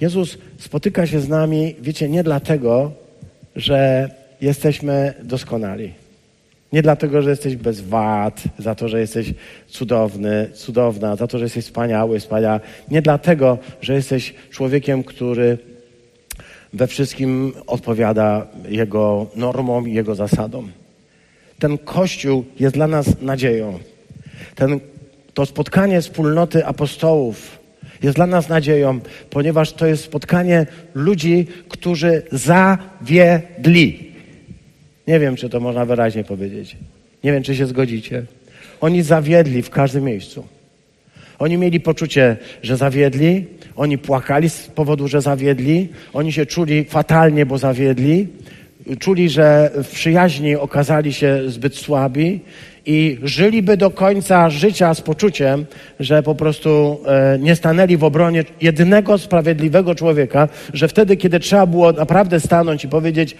[0.00, 2.92] Jezus spotyka się z nami, wiecie, nie dlatego,
[3.56, 5.92] że jesteśmy doskonali.
[6.72, 9.34] Nie dlatego, że jesteś bez wad, za to, że jesteś
[9.68, 12.60] cudowny, cudowna, za to, że jesteś wspaniały, wspaniała.
[12.90, 15.58] Nie dlatego, że jesteś człowiekiem, który
[16.72, 20.72] we wszystkim odpowiada Jego normom i Jego zasadom.
[21.58, 23.78] Ten Kościół jest dla nas nadzieją.
[24.54, 24.80] Ten,
[25.34, 27.58] to spotkanie wspólnoty apostołów
[28.04, 34.12] jest dla nas nadzieją, ponieważ to jest spotkanie ludzi, którzy zawiedli.
[35.08, 36.76] Nie wiem, czy to można wyraźnie powiedzieć.
[37.24, 38.22] Nie wiem, czy się zgodzicie.
[38.80, 40.46] Oni zawiedli w każdym miejscu.
[41.38, 47.46] Oni mieli poczucie, że zawiedli, oni płakali z powodu, że zawiedli, oni się czuli fatalnie,
[47.46, 48.28] bo zawiedli,
[48.98, 52.40] czuli, że w przyjaźni okazali się zbyt słabi
[52.86, 55.66] i żyliby do końca życia z poczuciem,
[56.00, 61.66] że po prostu e, nie stanęli w obronie jedynego sprawiedliwego człowieka, że wtedy, kiedy trzeba
[61.66, 63.36] było naprawdę stanąć i powiedzieć,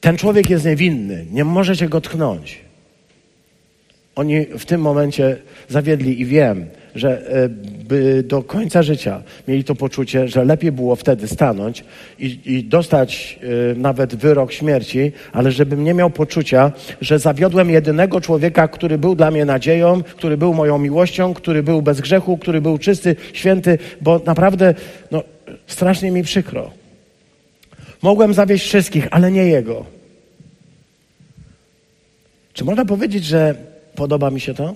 [0.00, 2.58] ten człowiek jest niewinny, nie możecie go tknąć.
[4.16, 5.36] Oni w tym momencie
[5.68, 7.48] zawiedli i wiem, że e,
[7.88, 11.84] by do końca życia mieli to poczucie, że lepiej było wtedy stanąć
[12.18, 18.20] i, i dostać e, nawet wyrok śmierci, ale żebym nie miał poczucia, że zawiodłem jedynego
[18.20, 22.60] człowieka, który był dla mnie nadzieją, który był moją miłością, który był bez grzechu, który
[22.60, 24.74] był czysty, święty, bo naprawdę
[25.10, 25.22] no,
[25.66, 26.70] strasznie mi przykro.
[28.02, 29.84] Mogłem zawieść wszystkich, ale nie jego.
[32.52, 33.54] Czy można powiedzieć, że
[33.94, 34.74] podoba mi się to?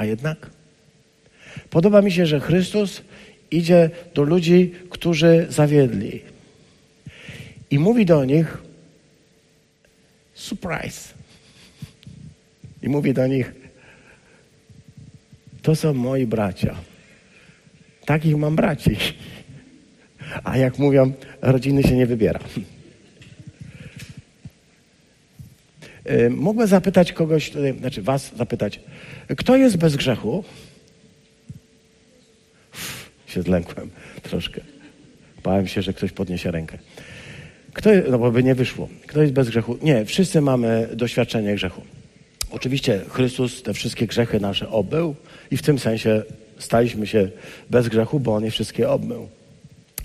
[0.00, 0.50] A jednak
[1.70, 3.02] podoba mi się, że Chrystus
[3.50, 6.20] idzie do ludzi, którzy zawiedli.
[7.70, 8.58] I mówi do nich
[10.34, 11.12] surprise.
[12.82, 13.52] I mówi do nich
[15.62, 16.74] to są moi bracia.
[18.04, 18.96] Takich mam braci.
[20.44, 22.40] A jak mówią, rodziny się nie wybiera.
[26.30, 28.80] Mógłbym zapytać kogoś, znaczy was zapytać,
[29.36, 30.44] kto jest bez grzechu?
[32.74, 33.90] Uff, się zlękłem
[34.22, 34.60] troszkę.
[35.42, 36.78] Bałem się, że ktoś podniesie rękę.
[37.72, 38.88] Kto, no bo by nie wyszło.
[39.06, 39.78] Kto jest bez grzechu?
[39.82, 41.82] Nie, wszyscy mamy doświadczenie grzechu.
[42.50, 45.14] Oczywiście Chrystus te wszystkie grzechy nasze obył
[45.50, 46.22] i w tym sensie
[46.58, 47.28] staliśmy się
[47.70, 49.28] bez grzechu, bo On je wszystkie obmył.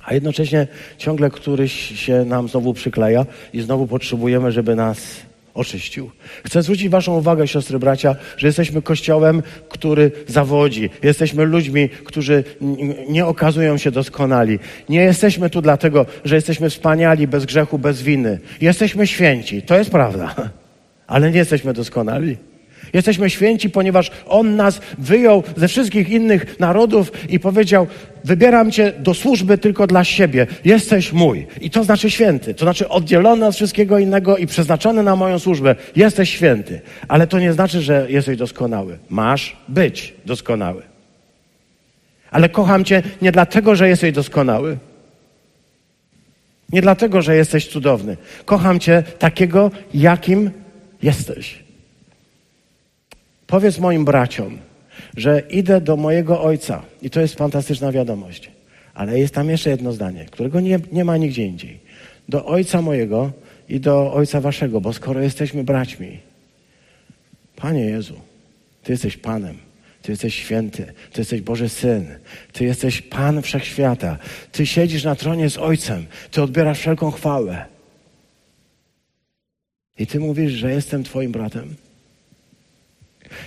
[0.06, 4.98] A jednocześnie ciągle któryś się nam znowu przykleja i znowu potrzebujemy, żeby nas
[5.56, 6.12] oczyścił.
[6.46, 10.90] Chcę zwrócić Waszą uwagę, siostry, bracia, że jesteśmy kościołem, który zawodzi.
[11.04, 12.44] Jesteśmy ludźmi, którzy
[13.10, 14.60] nie okazują się doskonali.
[14.90, 18.40] Nie jesteśmy tu dlatego, że jesteśmy wspaniali, bez grzechu, bez winy.
[18.62, 20.36] Jesteśmy święci, to jest prawda,
[21.08, 22.38] ale nie jesteśmy doskonali.
[22.94, 27.88] Jesteśmy święci, ponieważ On nas wyjął ze wszystkich innych narodów i powiedział:
[28.24, 30.48] Wybieram Cię do służby tylko dla siebie.
[30.66, 31.48] Jesteś mój.
[31.62, 32.54] I to znaczy święty.
[32.54, 35.76] To znaczy oddzielony od wszystkiego innego i przeznaczony na moją służbę.
[35.96, 36.82] Jesteś święty.
[37.08, 38.98] Ale to nie znaczy, że jesteś doskonały.
[39.10, 40.82] Masz być doskonały.
[42.32, 44.78] Ale kocham Cię nie dlatego, że jesteś doskonały.
[46.72, 48.18] Nie dlatego, że jesteś cudowny.
[48.46, 50.52] Kocham Cię takiego, jakim
[51.04, 51.65] jesteś.
[53.48, 54.58] Powiedz moim braciom,
[55.18, 56.82] że idę do mojego ojca.
[57.02, 58.52] I to jest fantastyczna wiadomość.
[58.94, 61.80] Ale jest tam jeszcze jedno zdanie, którego nie, nie ma nigdzie indziej.
[62.30, 63.32] Do ojca mojego
[63.70, 66.20] i do ojca waszego, bo skoro jesteśmy braćmi,
[67.56, 68.20] Panie Jezu,
[68.84, 69.58] Ty jesteś Panem.
[70.02, 72.06] Ty jesteś święty, Ty jesteś Boży Syn,
[72.54, 74.18] Ty jesteś Pan Wszechświata,
[74.52, 77.66] Ty siedzisz na tronie z Ojcem, Ty odbierasz wszelką chwałę.
[79.98, 81.76] I Ty mówisz, że jestem Twoim bratem.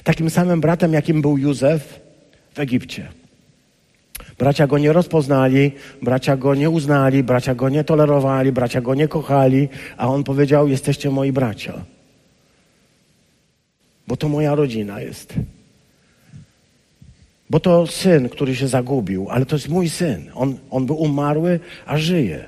[0.05, 2.01] Takim samym bratem, jakim był Józef
[2.55, 3.09] w Egipcie.
[4.39, 5.73] Bracia go nie rozpoznali,
[6.03, 10.69] bracia go nie uznali, bracia go nie tolerowali, bracia go nie kochali, a on powiedział:
[10.69, 11.85] Jesteście moi bracia.
[14.07, 15.35] Bo to moja rodzina jest.
[17.51, 20.31] Bo to syn, który się zagubił, ale to jest mój syn.
[20.35, 22.45] On, on był umarły, a żyje.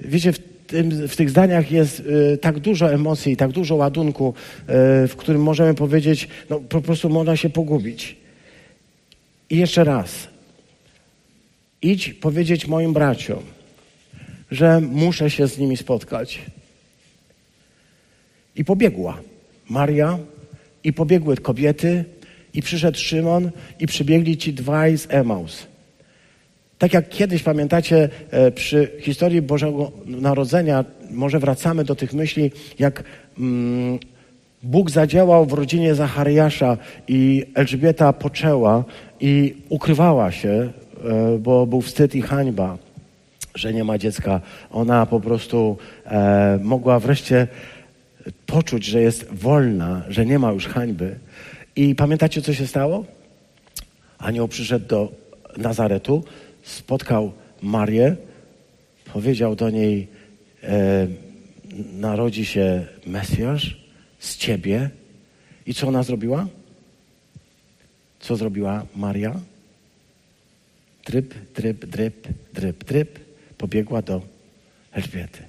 [0.00, 0.32] Wiecie,
[0.72, 4.34] tym, w tych zdaniach jest y, tak dużo emocji, tak dużo ładunku,
[5.04, 8.16] y, w którym możemy powiedzieć, no po prostu można się pogubić.
[9.50, 10.28] I jeszcze raz.
[11.82, 13.42] Idź powiedzieć moim braciom,
[14.50, 16.38] że muszę się z nimi spotkać.
[18.56, 19.20] I pobiegła
[19.68, 20.18] Maria,
[20.84, 22.04] i pobiegły kobiety,
[22.54, 25.71] i przyszedł Szymon i przybiegli ci dwaj z Emaus.
[26.82, 33.04] Tak jak kiedyś pamiętacie e, przy historii Bożego Narodzenia, może wracamy do tych myśli, jak
[33.38, 33.98] mm,
[34.62, 36.76] Bóg zadziałał w rodzinie Zachariasza
[37.08, 38.84] i Elżbieta poczęła
[39.20, 42.78] i ukrywała się, e, bo był wstyd i hańba,
[43.54, 44.40] że nie ma dziecka.
[44.70, 47.46] Ona po prostu e, mogła wreszcie
[48.46, 51.18] poczuć, że jest wolna, że nie ma już hańby.
[51.76, 53.04] I pamiętacie, co się stało?
[54.18, 55.12] Anioł przyszedł do
[55.56, 56.24] Nazaretu,
[56.62, 58.16] spotkał Marię,
[59.12, 60.08] powiedział do niej:
[60.62, 61.08] e,
[61.92, 63.76] Narodzi się Mesjasz
[64.18, 64.90] z ciebie.
[65.66, 66.46] I co ona zrobiła?
[68.20, 69.40] Co zrobiła Maria?
[71.04, 73.18] Dryb, dryb, dryb, dryb, dryb.
[73.58, 74.22] Pobiegła do
[74.92, 75.42] Elżbiety.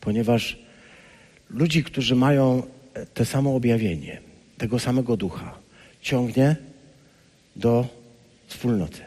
[0.00, 0.58] Ponieważ
[1.50, 2.62] ludzi, którzy mają
[3.14, 4.20] te samo objawienie,
[4.58, 5.58] tego samego ducha
[6.00, 6.56] ciągnie
[7.56, 7.86] do
[8.46, 9.00] wspólnoty.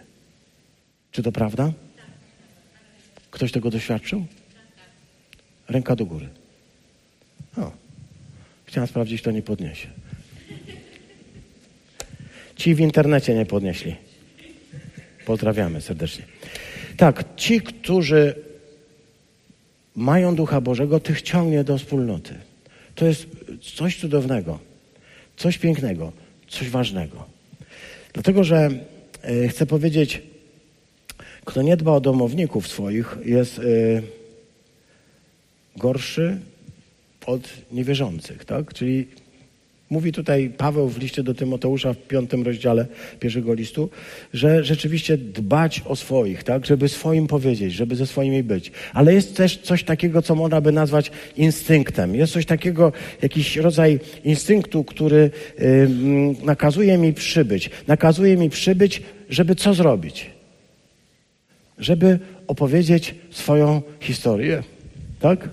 [1.16, 1.72] Czy to prawda?
[3.32, 4.26] Ktoś tego doświadczył?
[5.68, 6.28] Ręka do góry.
[7.58, 7.72] O.
[8.66, 9.88] Chciałem sprawdzić, kto nie podniesie.
[12.56, 13.96] Ci w internecie nie podnieśli.
[15.26, 16.26] Pozdrawiamy serdecznie.
[16.98, 18.36] Tak, ci, którzy
[19.96, 22.34] mają Ducha Bożego, tych ciągnie do wspólnoty.
[22.96, 23.28] To jest
[23.76, 24.60] coś cudownego.
[25.38, 26.12] Coś pięknego,
[26.48, 27.26] coś ważnego.
[28.14, 28.70] Dlatego, że
[29.22, 30.22] e, chcę powiedzieć,
[31.46, 33.62] kto nie dba o domowników swoich, jest e,
[35.78, 36.40] gorszy
[37.26, 38.74] od niewierzących, tak?
[38.74, 39.08] Czyli
[39.90, 42.86] Mówi tutaj Paweł w liście do Tymoteusza w piątym rozdziale
[43.20, 43.90] pierwszego listu,
[44.34, 48.72] że rzeczywiście dbać o swoich, tak, żeby swoim powiedzieć, żeby ze swoimi być.
[48.94, 52.16] Ale jest też coś takiego, co można by nazwać instynktem.
[52.16, 55.90] Jest coś takiego, jakiś rodzaj instynktu, który yy,
[56.44, 57.70] nakazuje mi przybyć.
[57.88, 60.35] Nakazuje mi przybyć, żeby co zrobić?
[61.80, 64.64] Żeby opowiedzieć swoją historię.
[65.20, 65.50] Tak?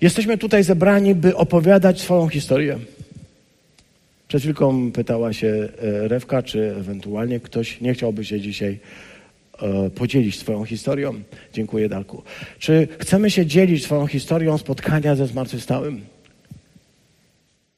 [0.00, 2.78] Jesteśmy tutaj zebrani, by opowiadać swoją historię.
[4.28, 8.78] Przed chwilką pytała się e, Rewka, czy ewentualnie ktoś nie chciałby się dzisiaj
[9.62, 11.22] e, podzielić swoją historią.
[11.52, 12.22] Dziękuję, Dalku.
[12.58, 16.00] Czy chcemy się dzielić swoją historią spotkania ze zmartwychwstałym?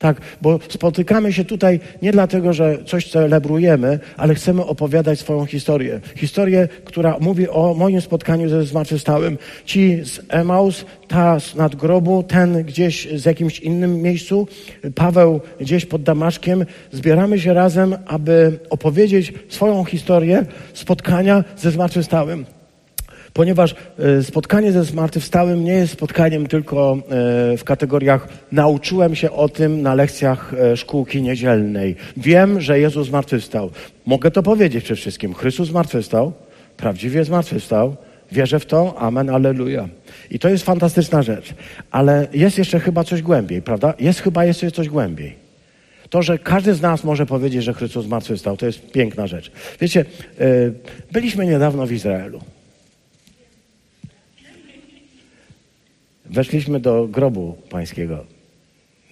[0.03, 6.01] Tak, bo spotykamy się tutaj nie dlatego, że coś celebrujemy, ale chcemy opowiadać swoją historię.
[6.17, 9.39] Historię, która mówi o moim spotkaniu ze zmartwychwstałym.
[9.65, 14.49] Ci z Emaus, ta z nadgrobu, ten gdzieś z jakimś innym miejscu,
[14.95, 16.67] Paweł gdzieś pod Damaszkiem.
[16.93, 22.62] Zbieramy się razem, aby opowiedzieć swoją historię spotkania ze zmartwychwstałym
[23.35, 29.49] ponieważ e, spotkanie ze zmartwychwstałym nie jest spotkaniem tylko e, w kategoriach nauczyłem się o
[29.49, 31.97] tym na lekcjach e, szkółki niedzielnej.
[32.17, 33.71] Wiem, że Jezus zmartwychwstał.
[34.07, 35.35] Mogę to powiedzieć przede wszystkim.
[35.35, 36.33] Chrystus zmartwychwstał,
[36.77, 37.97] prawdziwie zmartwychwstał.
[38.33, 39.89] Wierzę w to, amen, aleluja.
[40.31, 41.55] I to jest fantastyczna rzecz.
[41.91, 43.95] Ale jest jeszcze chyba coś głębiej, prawda?
[43.99, 45.35] Jest chyba jeszcze coś głębiej.
[46.11, 49.53] To, że każdy z nas może powiedzieć, że Chrystus zmartwychwstał, to jest piękna rzecz.
[49.81, 50.05] Wiecie,
[51.13, 52.41] byliśmy niedawno w Izraelu.
[56.33, 58.27] Weszliśmy do grobu pańskiego.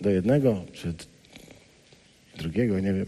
[0.01, 0.95] Do jednego czy
[2.39, 3.07] drugiego, nie wiem.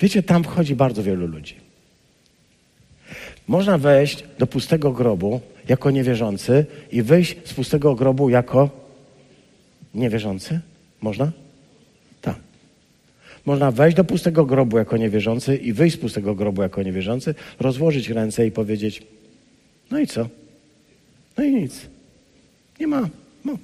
[0.00, 1.56] Wiecie, tam wchodzi bardzo wielu ludzi.
[3.48, 8.70] Można wejść do pustego grobu jako niewierzący i wyjść z pustego grobu jako
[9.94, 10.60] niewierzący?
[11.00, 11.32] Można?
[13.46, 18.08] Można wejść do pustego grobu jako niewierzący i wyjść z pustego grobu jako niewierzący, rozłożyć
[18.08, 19.02] ręce i powiedzieć:
[19.90, 20.28] No i co?
[21.38, 21.80] No i nic.
[22.80, 23.08] Nie ma.
[23.44, 23.58] No.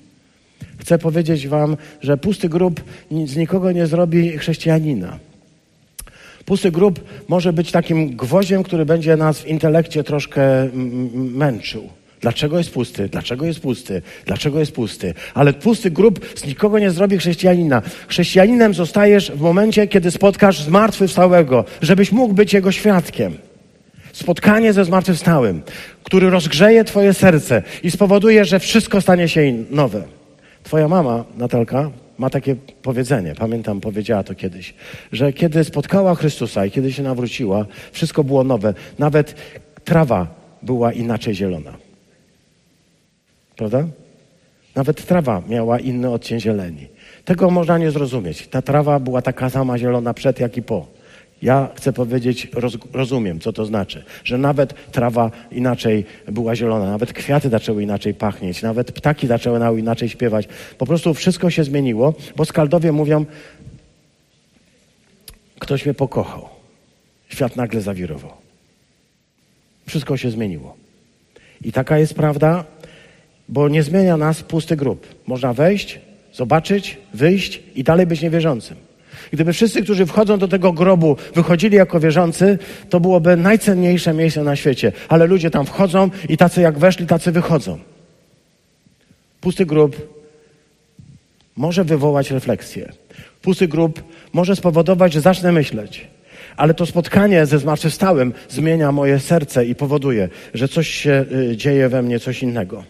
[0.78, 2.84] Chcę powiedzieć Wam, że pusty grób
[3.26, 5.18] z nikogo nie zrobi chrześcijanina.
[6.44, 10.68] Pusty grób może być takim gwoździem, który będzie nas w intelekcie troszkę
[11.14, 11.88] męczył.
[12.20, 13.08] Dlaczego jest pusty?
[13.08, 14.02] Dlaczego jest pusty?
[14.26, 15.14] Dlaczego jest pusty?
[15.34, 17.82] Ale pusty grób z nikogo nie zrobi chrześcijanina.
[18.08, 23.36] Chrześcijaninem zostajesz w momencie, kiedy spotkasz zmartwychwstałego, żebyś mógł być jego świadkiem.
[24.12, 25.62] Spotkanie ze zmartwychwstałym,
[26.04, 30.02] który rozgrzeje twoje serce i spowoduje, że wszystko stanie się nowe.
[30.62, 34.74] Twoja mama, Natalka, ma takie powiedzenie, pamiętam, powiedziała to kiedyś,
[35.12, 38.74] że kiedy spotkała Chrystusa i kiedy się nawróciła, wszystko było nowe.
[38.98, 39.34] Nawet
[39.84, 40.26] trawa
[40.62, 41.72] była inaczej zielona.
[43.60, 43.84] Prawda?
[44.74, 46.88] Nawet trawa miała inny odcień zieleni.
[47.24, 48.48] Tego można nie zrozumieć.
[48.48, 50.86] Ta trawa była taka sama zielona przed, jak i po.
[51.42, 57.12] Ja chcę powiedzieć, roz, rozumiem, co to znaczy, że nawet trawa inaczej była zielona, nawet
[57.12, 60.48] kwiaty zaczęły inaczej pachnieć, nawet ptaki zaczęły inaczej śpiewać.
[60.78, 63.24] Po prostu wszystko się zmieniło, bo skaldowie mówią,
[65.58, 66.48] ktoś mnie pokochał.
[67.28, 68.32] Świat nagle zawirował.
[69.86, 70.76] Wszystko się zmieniło.
[71.64, 72.64] I taka jest prawda,
[73.50, 75.06] bo nie zmienia nas pusty grób.
[75.26, 76.00] Można wejść,
[76.32, 78.76] zobaczyć, wyjść i dalej być niewierzącym.
[79.32, 82.58] Gdyby wszyscy, którzy wchodzą do tego grobu, wychodzili jako wierzący,
[82.90, 84.92] to byłoby najcenniejsze miejsce na świecie.
[85.08, 87.78] Ale ludzie tam wchodzą i tacy jak weszli, tacy wychodzą.
[89.40, 90.20] Pusty grób
[91.56, 92.92] może wywołać refleksję.
[93.42, 96.08] Pusty grób może spowodować, że zacznę myśleć.
[96.56, 101.88] Ale to spotkanie ze zmartwychwstałym zmienia moje serce i powoduje, że coś się y, dzieje
[101.88, 102.84] we mnie, coś innego.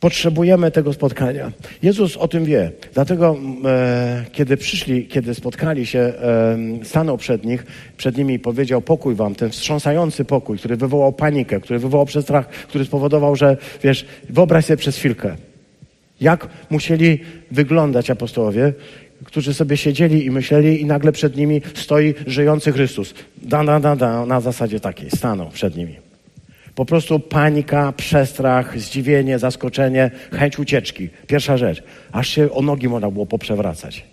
[0.00, 1.52] Potrzebujemy tego spotkania.
[1.82, 2.72] Jezus o tym wie.
[2.94, 8.80] Dlatego, e, kiedy przyszli, kiedy spotkali się, e, stanął przed nich, przed nimi i powiedział
[8.80, 14.06] pokój wam, ten wstrząsający pokój, który wywołał panikę, który wywołał przestrach, który spowodował, że, wiesz,
[14.30, 15.36] wyobraź sobie przez chwilkę,
[16.20, 18.72] jak musieli wyglądać apostołowie,
[19.24, 23.14] którzy sobie siedzieli i myśleli i nagle przed nimi stoi żyjący Chrystus.
[23.42, 26.05] Da, da, da, da, na zasadzie takiej, stanął przed nimi.
[26.76, 31.08] Po prostu panika, przestrach, zdziwienie, zaskoczenie, chęć ucieczki.
[31.26, 31.82] Pierwsza rzecz.
[32.12, 34.04] Aż się o nogi można było poprzewracać.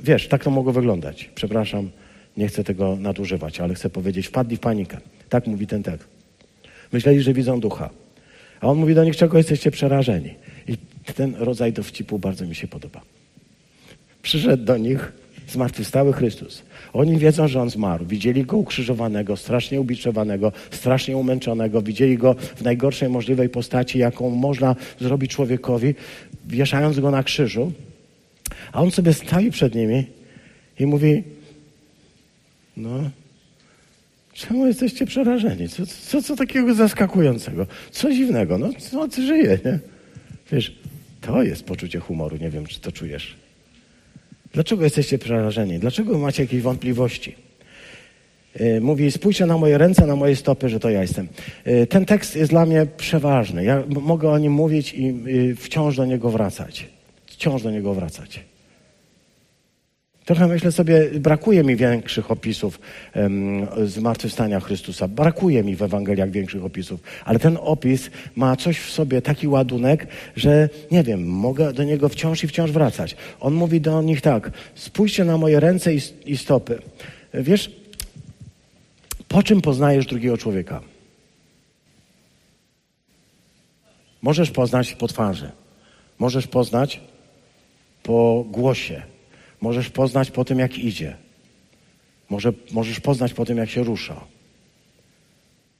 [0.00, 1.30] Wiesz, tak to mogło wyglądać.
[1.34, 1.90] Przepraszam,
[2.36, 4.98] nie chcę tego nadużywać, ale chcę powiedzieć, wpadli w panikę.
[5.28, 6.08] Tak mówi ten tekst.
[6.92, 7.90] Myśleli, że widzą ducha.
[8.60, 10.34] A on mówi do nich, czego jesteście przerażeni.
[10.68, 10.76] I
[11.14, 13.00] ten rodzaj dowcipu bardzo mi się podoba.
[14.22, 15.12] Przyszedł do nich
[15.48, 16.62] zmartwychwstały Chrystus.
[16.92, 18.04] Oni wiedzą, że On zmarł.
[18.06, 21.82] Widzieli Go ukrzyżowanego, strasznie ubiczowanego, strasznie umęczonego.
[21.82, 25.94] Widzieli Go w najgorszej możliwej postaci, jaką można zrobić człowiekowi,
[26.46, 27.72] wieszając Go na krzyżu.
[28.72, 30.04] A On sobie stoi przed nimi
[30.78, 31.22] i mówi,
[32.76, 33.10] no,
[34.32, 35.68] czemu jesteście przerażeni?
[35.68, 37.66] Co, co, co takiego zaskakującego?
[37.90, 38.58] Co dziwnego?
[38.58, 39.78] No, co ty żyje, nie?
[40.52, 40.76] Wiesz,
[41.20, 42.36] to jest poczucie humoru.
[42.36, 43.36] Nie wiem, czy to czujesz.
[44.52, 45.78] Dlaczego jesteście przerażeni?
[45.78, 47.34] Dlaczego macie jakieś wątpliwości?
[48.54, 51.28] E, mówi, spójrzcie na moje ręce, na moje stopy, że to ja jestem.
[51.64, 53.64] E, ten tekst jest dla mnie przeważny.
[53.64, 55.14] Ja mogę o nim mówić i
[55.56, 56.86] wciąż do niego wracać.
[57.26, 58.40] Wciąż do niego wracać.
[60.30, 62.80] Trochę myślę sobie, brakuje mi większych opisów
[63.14, 65.08] um, zmartwychwstania Chrystusa.
[65.08, 67.00] Brakuje mi w Ewangeliach większych opisów.
[67.24, 72.08] Ale ten opis ma coś w sobie, taki ładunek, że nie wiem, mogę do niego
[72.08, 73.16] wciąż i wciąż wracać.
[73.40, 76.78] On mówi do nich tak, spójrzcie na moje ręce i, i stopy.
[77.34, 77.70] Wiesz,
[79.28, 80.80] po czym poznajesz drugiego człowieka?
[84.22, 85.50] Możesz poznać po twarzy.
[86.18, 87.00] Możesz poznać
[88.02, 89.02] po głosie
[89.60, 91.16] Możesz poznać po tym, jak idzie.
[92.30, 94.20] Może, możesz poznać po tym, jak się rusza.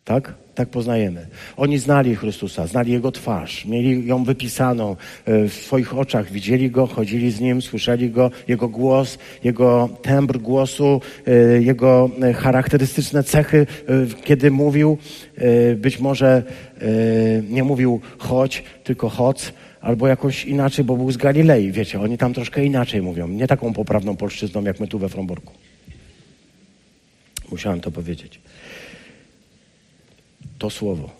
[0.04, 0.34] Tak?
[0.54, 1.26] Tak poznajemy.
[1.56, 6.86] Oni znali Chrystusa, znali Jego twarz, mieli ją wypisaną e, w swoich oczach, widzieli Go,
[6.86, 13.66] chodzili z Nim, słyszeli Go, Jego głos, Jego tembr głosu, e, Jego e, charakterystyczne cechy,
[14.24, 14.98] kiedy mówił.
[15.76, 16.42] Być może
[17.50, 22.34] nie mówił chodź, tylko chodź, albo jakoś inaczej, bo był z Galilei, wiecie, oni tam
[22.34, 25.52] troszkę inaczej mówią, nie taką poprawną polszczyzną, jak my tu we Fromborku.
[27.50, 28.40] Musiałem to powiedzieć.
[30.58, 31.10] To słowo.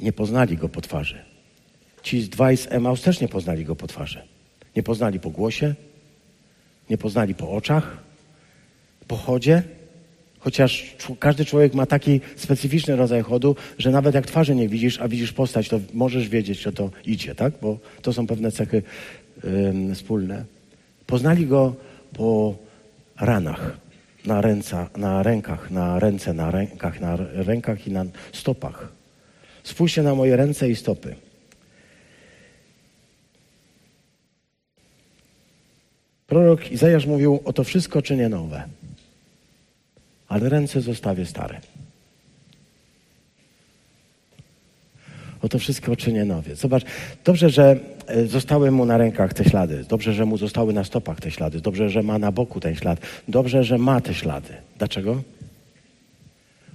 [0.00, 1.24] Nie poznali go po twarzy.
[2.02, 4.22] Ci z dwaj z Emaus też nie poznali go po twarzy.
[4.76, 5.74] Nie poznali po głosie,
[6.90, 7.98] nie poznali po oczach,
[9.08, 9.62] po chodzie,
[10.46, 15.08] chociaż każdy człowiek ma taki specyficzny rodzaj chodu, że nawet jak twarzy nie widzisz, a
[15.08, 17.52] widzisz postać, to możesz wiedzieć, że to idzie, tak?
[17.62, 18.82] Bo to są pewne cechy
[19.94, 20.44] wspólne.
[21.06, 21.74] Poznali go
[22.12, 22.54] po
[23.20, 23.76] ranach,
[24.26, 28.88] na, ręca, na rękach, na ręce, na rękach, na rękach i na stopach.
[29.62, 31.16] Spójrzcie na moje ręce i stopy.
[36.26, 38.64] Prorok Izajasz mówił, o to wszystko czynię nowe,
[40.28, 41.60] ale ręce zostawię stare.
[45.42, 46.56] O to wszystko czynię nowe.
[46.56, 46.84] Zobacz,
[47.24, 49.84] dobrze, że e, zostały mu na rękach te ślady.
[49.88, 51.60] Dobrze, że mu zostały na stopach te ślady.
[51.60, 53.00] Dobrze, że ma na boku ten ślad.
[53.28, 54.54] Dobrze, że ma te ślady.
[54.78, 55.22] Dlaczego?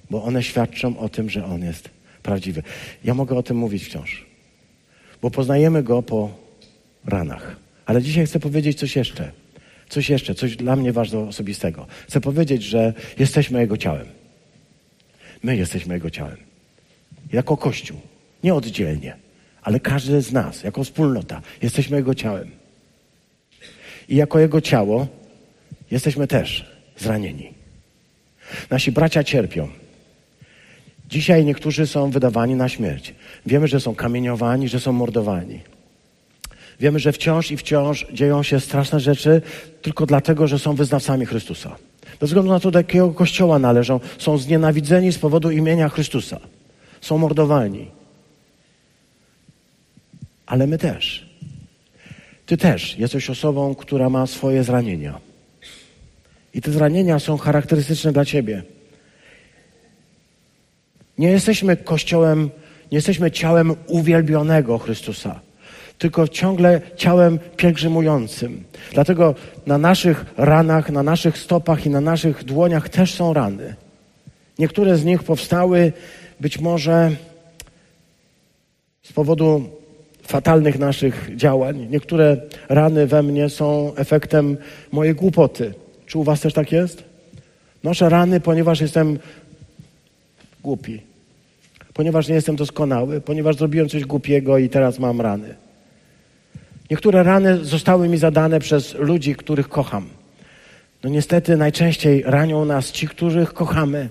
[0.09, 1.89] Bo one świadczą o tym, że on jest
[2.23, 2.63] prawdziwy.
[3.03, 4.25] Ja mogę o tym mówić wciąż.
[5.21, 6.31] Bo poznajemy go po
[7.05, 7.55] ranach.
[7.85, 9.31] Ale dzisiaj chcę powiedzieć coś jeszcze.
[9.91, 11.87] Coś jeszcze, coś dla mnie bardzo osobistego.
[12.07, 14.07] Chcę powiedzieć, że jesteśmy Jego ciałem.
[15.43, 16.37] My jesteśmy Jego ciałem.
[17.33, 17.99] Jako Kościół.
[18.43, 19.15] Nie oddzielnie,
[19.61, 22.51] ale każdy z nas, jako wspólnota, jesteśmy Jego ciałem.
[24.09, 25.07] I jako Jego ciało
[25.91, 27.53] jesteśmy też zranieni.
[28.69, 29.69] Nasi bracia cierpią.
[31.09, 33.13] Dzisiaj niektórzy są wydawani na śmierć.
[33.45, 35.59] Wiemy, że są kamieniowani, że są mordowani.
[36.81, 39.41] Wiemy, że wciąż i wciąż dzieją się straszne rzeczy
[39.81, 41.75] tylko dlatego, że są wyznawcami Chrystusa.
[42.19, 46.39] Bez względu na to, do jakiego kościoła należą, są znienawidzeni z powodu imienia Chrystusa.
[47.01, 47.87] Są mordowani
[50.51, 51.29] ale my też.
[52.45, 55.19] Ty też jesteś osobą, która ma swoje zranienia.
[56.53, 58.63] I te zranienia są charakterystyczne dla ciebie.
[61.17, 62.49] Nie jesteśmy kościołem,
[62.91, 65.39] nie jesteśmy ciałem uwielbionego Chrystusa,
[66.01, 68.63] tylko ciągle ciałem pielgrzymującym.
[68.93, 69.35] Dlatego
[69.65, 73.75] na naszych ranach, na naszych stopach i na naszych dłoniach też są rany.
[74.59, 75.93] Niektóre z nich powstały
[76.39, 77.11] być może
[79.03, 79.69] z powodu
[80.23, 81.87] fatalnych naszych działań.
[81.91, 82.37] Niektóre
[82.69, 84.57] rany we mnie są efektem
[84.91, 85.73] mojej głupoty.
[86.05, 87.03] Czy u Was też tak jest?
[87.83, 89.19] Noszę rany, ponieważ jestem
[90.63, 91.01] głupi.
[91.93, 95.55] Ponieważ nie jestem doskonały, ponieważ zrobiłem coś głupiego i teraz mam rany.
[96.91, 100.09] Niektóre rany zostały mi zadane przez ludzi, których kocham.
[101.03, 104.09] No niestety najczęściej ranią nas ci, których kochamy.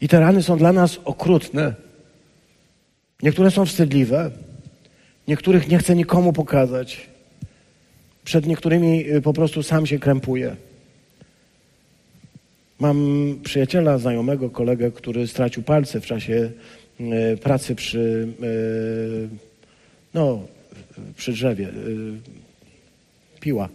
[0.00, 1.74] I te rany są dla nas okrutne.
[3.22, 4.30] Niektóre są wstydliwe,
[5.28, 7.10] niektórych nie chcę nikomu pokazać.
[8.24, 10.56] Przed niektórymi y, po prostu sam się krępuję.
[12.78, 12.96] Mam
[13.44, 16.50] przyjaciela, znajomego, kolegę, który stracił palce w czasie
[17.00, 19.28] y, pracy przy, y,
[20.14, 20.40] no,
[21.16, 21.68] przy drzewie.
[23.40, 23.68] Piła.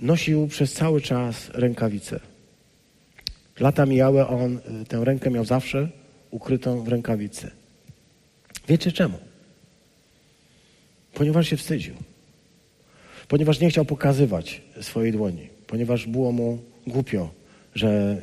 [0.00, 2.20] Nosił przez cały czas rękawice.
[3.60, 4.58] Lata mijały, a on
[4.88, 5.88] tę rękę miał zawsze
[6.30, 7.50] ukrytą w rękawicy.
[8.68, 9.18] Wiecie czemu?
[11.14, 11.94] Ponieważ się wstydził.
[13.28, 15.48] Ponieważ nie chciał pokazywać swojej dłoni.
[15.66, 17.30] Ponieważ było mu głupio,
[17.74, 18.16] że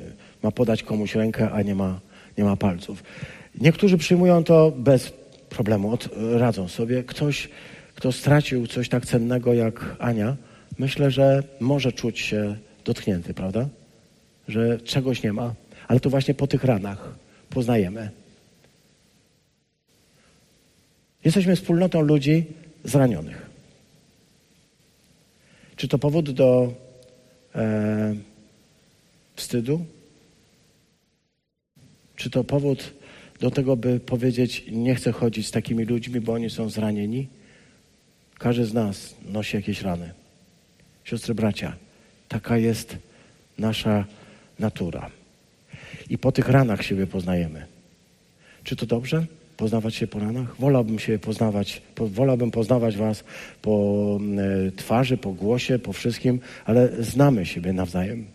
[0.43, 1.99] ma podać komuś rękę, a nie ma,
[2.37, 3.03] nie ma palców.
[3.61, 5.13] Niektórzy przyjmują to bez
[5.49, 7.03] problemu, od, radzą sobie.
[7.03, 7.49] Ktoś,
[7.95, 10.35] kto stracił coś tak cennego jak Ania,
[10.77, 13.69] myślę, że może czuć się dotknięty, prawda?
[14.47, 15.53] Że czegoś nie ma.
[15.87, 17.15] Ale to właśnie po tych ranach
[17.49, 18.09] poznajemy.
[21.23, 22.45] Jesteśmy wspólnotą ludzi
[22.83, 23.49] zranionych.
[25.75, 26.73] Czy to powód do
[27.55, 28.15] e,
[29.35, 29.85] wstydu?
[32.15, 32.93] Czy to powód
[33.39, 37.27] do tego, by powiedzieć, nie chcę chodzić z takimi ludźmi, bo oni są zranieni?
[38.37, 40.13] Każdy z nas nosi jakieś rany.
[41.03, 41.75] Siostry, bracia,
[42.27, 42.97] taka jest
[43.57, 44.05] nasza
[44.59, 45.11] natura.
[46.09, 47.65] I po tych ranach siebie poznajemy.
[48.63, 49.25] Czy to dobrze?
[49.59, 50.55] poznawać się po ranach?
[50.59, 53.23] Wolałbym się poznawać, po, wolałbym poznawać Was
[53.61, 53.73] po
[54.67, 58.25] e, twarzy, po głosie, po wszystkim, ale znamy siebie nawzajem.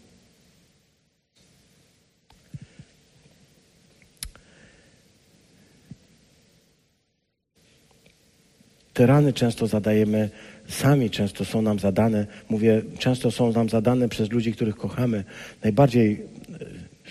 [8.94, 10.30] Te rany często zadajemy
[10.68, 15.24] sami, często są nam zadane, mówię, często są nam zadane przez ludzi, których kochamy.
[15.62, 16.20] Najbardziej e,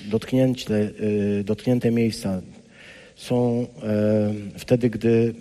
[0.09, 0.75] dotknięte,
[1.39, 2.41] e, dotknięte miejsca,
[3.15, 5.34] są e, wtedy, gdy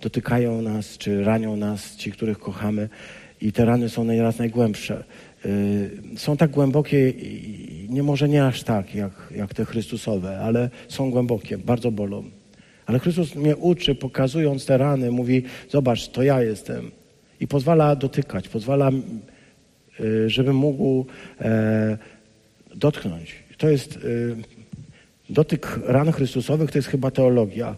[0.00, 2.88] dotykają nas czy ranią nas ci, których kochamy
[3.40, 5.04] i te rany są nieraz najgłębsze.
[6.16, 7.12] Są tak głębokie
[7.88, 12.24] nie może nie aż tak jak, jak te Chrystusowe, ale są głębokie, bardzo bolą.
[12.86, 16.90] Ale Chrystus mnie uczy, pokazując te rany, mówi: Zobacz, to ja jestem.
[17.40, 18.90] I pozwala dotykać, pozwala,
[20.00, 21.06] y, żebym mógł
[21.40, 21.98] e,
[22.74, 23.34] dotknąć.
[23.58, 24.36] To jest y,
[25.30, 27.76] dotyk ran Chrystusowych, to jest chyba teologia.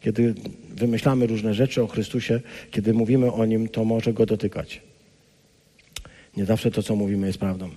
[0.00, 0.34] Kiedy
[0.70, 2.40] wymyślamy różne rzeczy o Chrystusie,
[2.70, 4.80] kiedy mówimy o Nim, to może Go dotykać.
[6.36, 7.70] Nie zawsze to, co mówimy, jest prawdą.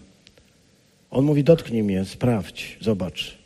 [1.12, 3.38] On mówi: dotknij mnie, sprawdź, zobacz.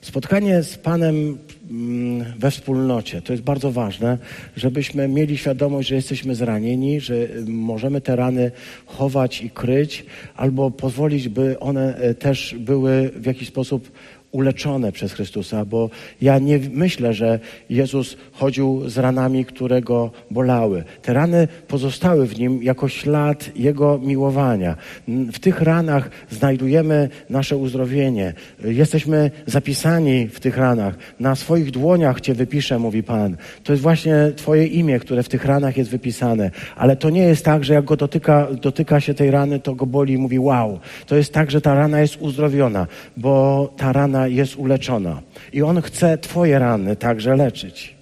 [0.00, 1.38] Spotkanie z Panem
[1.70, 3.22] mm, we wspólnocie.
[3.22, 4.18] To jest bardzo ważne,
[4.56, 7.14] żebyśmy mieli świadomość, że jesteśmy zranieni, że
[7.46, 8.50] możemy te rany
[8.86, 13.90] chować i kryć, albo pozwolić, by one e, też były w jakiś sposób
[14.34, 15.90] uleczone przez Chrystusa, bo
[16.22, 17.38] ja nie myślę, że
[17.70, 20.84] Jezus chodził z ranami, które go bolały.
[21.02, 24.76] Te rany pozostały w nim jako ślad Jego miłowania.
[25.08, 28.34] W tych ranach znajdujemy nasze uzdrowienie.
[28.64, 30.94] Jesteśmy zapisani w tych ranach.
[31.20, 33.36] Na swoich dłoniach Cię wypiszę, mówi Pan.
[33.64, 36.50] To jest właśnie Twoje imię, które w tych ranach jest wypisane.
[36.76, 39.86] Ale to nie jest tak, że jak go dotyka, dotyka się tej rany, to go
[39.86, 40.78] boli i mówi wow.
[41.06, 45.22] To jest tak, że ta rana jest uzdrowiona, bo ta rana jest uleczona.
[45.52, 47.94] I On chce Twoje rany także leczyć.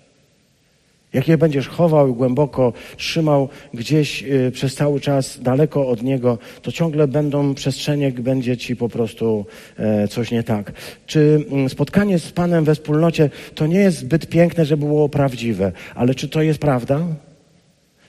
[1.12, 6.72] Jak je będziesz chował głęboko trzymał gdzieś y, przez cały czas daleko od Niego, to
[6.72, 9.46] ciągle będą przestrzenie, będzie Ci po prostu
[9.78, 10.72] e, coś nie tak.
[11.06, 15.72] Czy mm, spotkanie z Panem we wspólnocie to nie jest zbyt piękne, żeby było prawdziwe,
[15.94, 17.00] ale czy to jest prawda?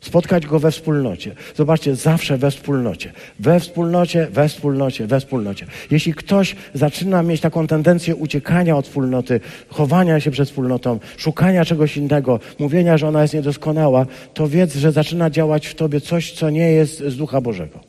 [0.04, 1.36] Spotkać go we wspólnocie.
[1.56, 3.14] Zobaczcie, zawsze we wspólnocie.
[3.40, 5.66] We wspólnocie, we wspólnocie, we wspólnocie.
[5.92, 9.40] Jeśli ktoś zaczyna mieć taką tendencję uciekania od wspólnoty,
[9.70, 14.92] chowania się przed wspólnotą, szukania czegoś innego, mówienia, że ona jest niedoskonała, to wiedz, że
[14.92, 17.80] zaczyna działać w tobie coś, co nie jest z Ducha Bożego.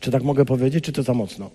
[0.00, 1.50] Czy tak mogę powiedzieć, czy to za mocno?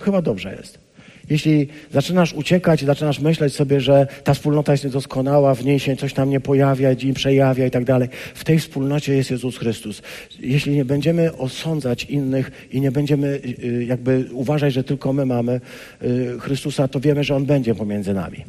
[0.00, 0.89] Chyba dobrze jest.
[1.30, 6.12] Jeśli zaczynasz uciekać zaczynasz myśleć sobie, że ta wspólnota jest niedoskonała, w niej się coś
[6.12, 10.02] tam nie pojawia, i przejawia i tak dalej, w tej wspólnocie jest Jezus Chrystus.
[10.40, 15.26] Jeśli nie będziemy osądzać innych i nie będziemy y, y, jakby uważać, że tylko my
[15.26, 15.60] mamy
[16.02, 18.44] y, Chrystusa, to wiemy, że On będzie pomiędzy nami.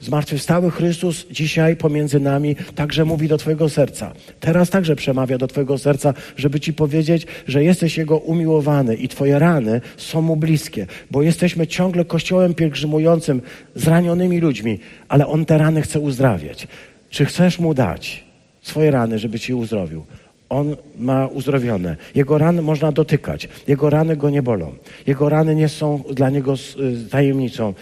[0.00, 4.12] Zmartwychwstały Chrystus dzisiaj pomiędzy nami także mówi do Twojego serca.
[4.40, 9.38] Teraz także przemawia do Twojego serca, żeby Ci powiedzieć, że jesteś Jego umiłowany i Twoje
[9.38, 13.42] rany są Mu bliskie, bo jesteśmy ciągle kościołem pielgrzymującym,
[13.74, 14.78] zranionymi ludźmi,
[15.08, 16.68] ale On te rany chce uzdrawiać.
[17.10, 18.24] Czy chcesz Mu dać
[18.62, 20.04] swoje rany, żeby Ci uzdrowił?
[20.48, 21.96] On ma uzdrowione.
[22.14, 23.48] Jego rany można dotykać.
[23.68, 24.72] Jego rany go nie bolą.
[25.06, 27.74] Jego rany nie są dla niego y, tajemnicą.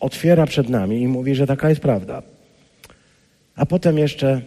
[0.00, 2.22] Otwiera przed nami i mówi, że taka jest prawda.
[3.56, 4.40] A potem jeszcze,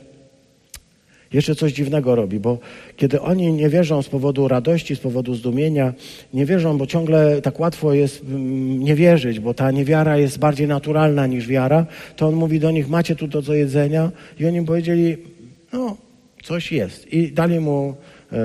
[1.34, 2.58] jeszcze coś dziwnego robi, bo
[2.98, 5.94] kiedy oni nie wierzą z powodu radości, z powodu zdumienia,
[6.34, 10.68] nie wierzą, bo ciągle tak łatwo jest mm, nie wierzyć, bo ta niewiara jest bardziej
[10.68, 14.12] naturalna niż wiara, to on mówi do nich, macie tu to do jedzenia?
[14.40, 15.18] I oni powiedzieli,
[15.74, 15.98] no,
[16.44, 17.14] Coś jest.
[17.14, 17.96] I dali mu
[18.32, 18.38] e,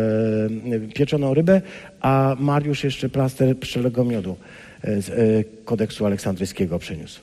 [0.94, 1.62] pieczoną rybę,
[2.00, 4.36] a Mariusz jeszcze plaster pszczelego miodu
[4.82, 5.14] e, z e,
[5.64, 7.20] kodeksu aleksandryjskiego przyniósł.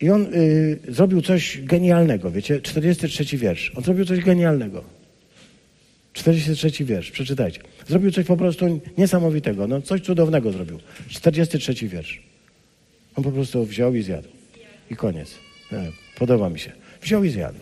[0.00, 3.72] I on y, zrobił coś genialnego, wiecie, 43 wiersz.
[3.76, 4.84] On zrobił coś genialnego.
[6.12, 7.60] 43 wiersz, przeczytajcie.
[7.86, 10.78] Zrobił coś po prostu niesamowitego, no coś cudownego zrobił.
[11.08, 12.22] 43 wiersz.
[13.16, 14.28] On po prostu wziął i zjadł.
[14.90, 15.34] I koniec.
[16.18, 16.72] Podoba mi się.
[17.02, 17.58] Wziął i zjadł.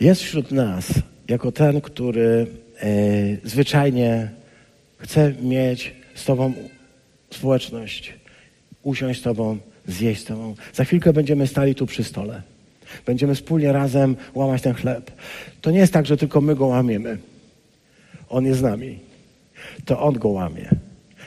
[0.00, 0.92] Jest wśród nas
[1.28, 2.46] jako ten, który
[2.80, 2.86] e,
[3.44, 4.30] zwyczajnie
[4.98, 6.52] chce mieć z Tobą
[7.30, 8.14] społeczność,
[8.82, 10.54] usiąść z Tobą, zjeść z Tobą.
[10.74, 12.42] Za chwilkę będziemy stali tu przy stole.
[13.06, 15.10] Będziemy wspólnie razem łamać ten chleb.
[15.60, 17.18] To nie jest tak, że tylko my go łamiemy.
[18.28, 18.98] On jest z nami.
[19.84, 20.68] To On go łamie.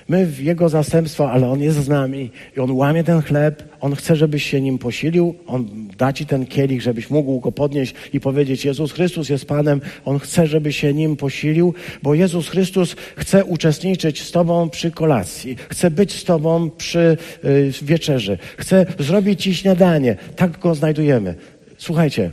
[0.10, 3.96] My w Jego zastępstwo, ale On jest z nami i On łamie ten chleb, On
[3.96, 8.20] chce, żebyś się nim posilił, On da Ci ten kielich, żebyś mógł go podnieść i
[8.20, 11.74] powiedzieć, Jezus Chrystus jest Panem, On chce, żeby się nim posilił,
[12.04, 17.72] bo Jezus Chrystus chce uczestniczyć z Tobą przy kolacji, chce być z Tobą przy y,
[17.82, 20.16] wieczerzy, chce zrobić Ci śniadanie.
[20.36, 21.36] Tak Go znajdujemy.
[21.78, 22.32] Słuchajcie,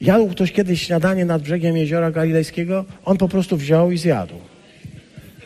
[0.00, 2.84] jadł ktoś kiedyś śniadanie nad brzegiem Jeziora Galilejskiego?
[3.04, 4.34] On po prostu wziął i zjadł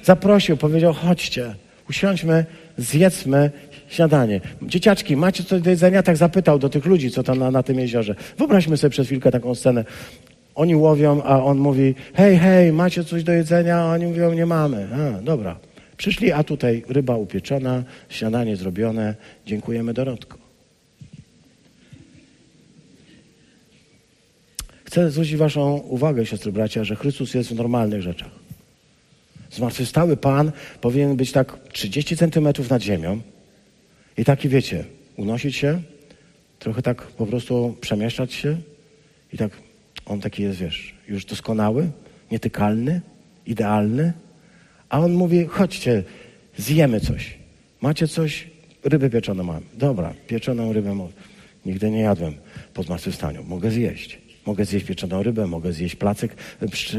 [0.05, 1.55] zaprosił, powiedział: chodźcie,
[1.90, 2.44] usiądźmy,
[2.76, 3.50] zjedzmy
[3.88, 4.40] śniadanie.
[4.62, 6.03] Dzieciaczki, macie coś do jedzenia?
[6.03, 8.14] Tak zapytał do tych ludzi, co tam na, na tym jeziorze.
[8.38, 9.84] Wyobraźmy sobie przez chwilkę taką scenę.
[10.55, 13.76] Oni łowią, a on mówi: hej, hej, macie coś do jedzenia?
[13.76, 14.88] A oni mówią: nie mamy.
[14.94, 15.57] A, dobra.
[15.96, 19.14] Przyszli, a tutaj ryba upieczona, śniadanie zrobione.
[19.46, 20.38] Dziękujemy, Dorotko.
[24.84, 28.41] Chcę zwrócić Waszą uwagę, siostry bracia, że Chrystus jest w normalnych rzeczach.
[29.53, 33.20] Zmartwychwstały Pan powinien być tak 30 centymetrów nad ziemią
[34.16, 34.84] i taki, wiecie,
[35.16, 35.82] unosić się,
[36.59, 38.57] trochę tak po prostu przemieszczać się
[39.32, 39.50] i tak,
[40.07, 41.90] on taki jest, wiesz, już doskonały,
[42.30, 43.00] nietykalny,
[43.46, 44.12] idealny,
[44.88, 46.03] a on mówi, chodźcie,
[46.59, 47.38] zjemy coś.
[47.80, 48.50] Macie coś?
[48.84, 49.62] Rybę pieczoną mam.
[49.74, 51.09] Dobra, pieczoną rybę mo-
[51.66, 52.34] nigdy nie jadłem
[52.74, 53.44] po zmartwychwstaniu.
[53.44, 54.18] Mogę zjeść.
[54.47, 56.34] Mogę zjeść pieczoną rybę, mogę zjeść placek
[56.70, 56.99] przy,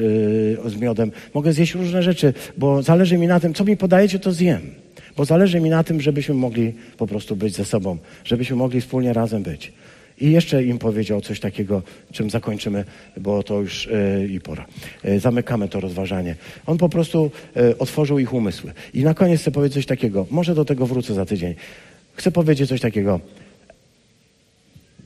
[0.65, 4.19] y, z miodem, mogę zjeść różne rzeczy, bo zależy mi na tym, co mi podajecie,
[4.19, 4.61] to zjem.
[5.17, 9.13] Bo zależy mi na tym, żebyśmy mogli po prostu być ze sobą, żebyśmy mogli wspólnie
[9.13, 9.73] razem być.
[10.21, 11.81] I jeszcze im powiedział coś takiego,
[12.11, 12.85] czym zakończymy,
[13.17, 14.65] bo to już e, i pora.
[15.03, 16.35] E, zamykamy to rozważanie.
[16.65, 18.73] On po prostu e, otworzył ich umysły.
[18.93, 20.25] I na koniec chcę powiedzieć coś takiego.
[20.31, 21.55] Może do tego wrócę za tydzień.
[22.15, 23.19] Chcę powiedzieć coś takiego.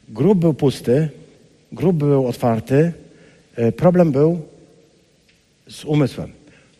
[0.10, 1.10] Grób był pusty,
[1.72, 2.93] grób był otwarty.
[3.55, 4.41] E, problem był
[5.70, 6.32] z umysłem.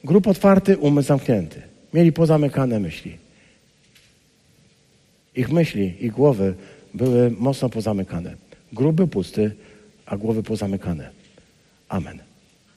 [0.04, 1.62] Grób otwarty, umysł zamknięty.
[1.94, 3.18] Mieli pozamykane myśli.
[5.36, 6.56] Ich myśli, ich głowy
[6.94, 8.36] były mocno pozamykane.
[8.74, 9.52] Grób był pusty,
[10.06, 11.10] a głowy pozamykane.
[11.90, 12.27] Amen.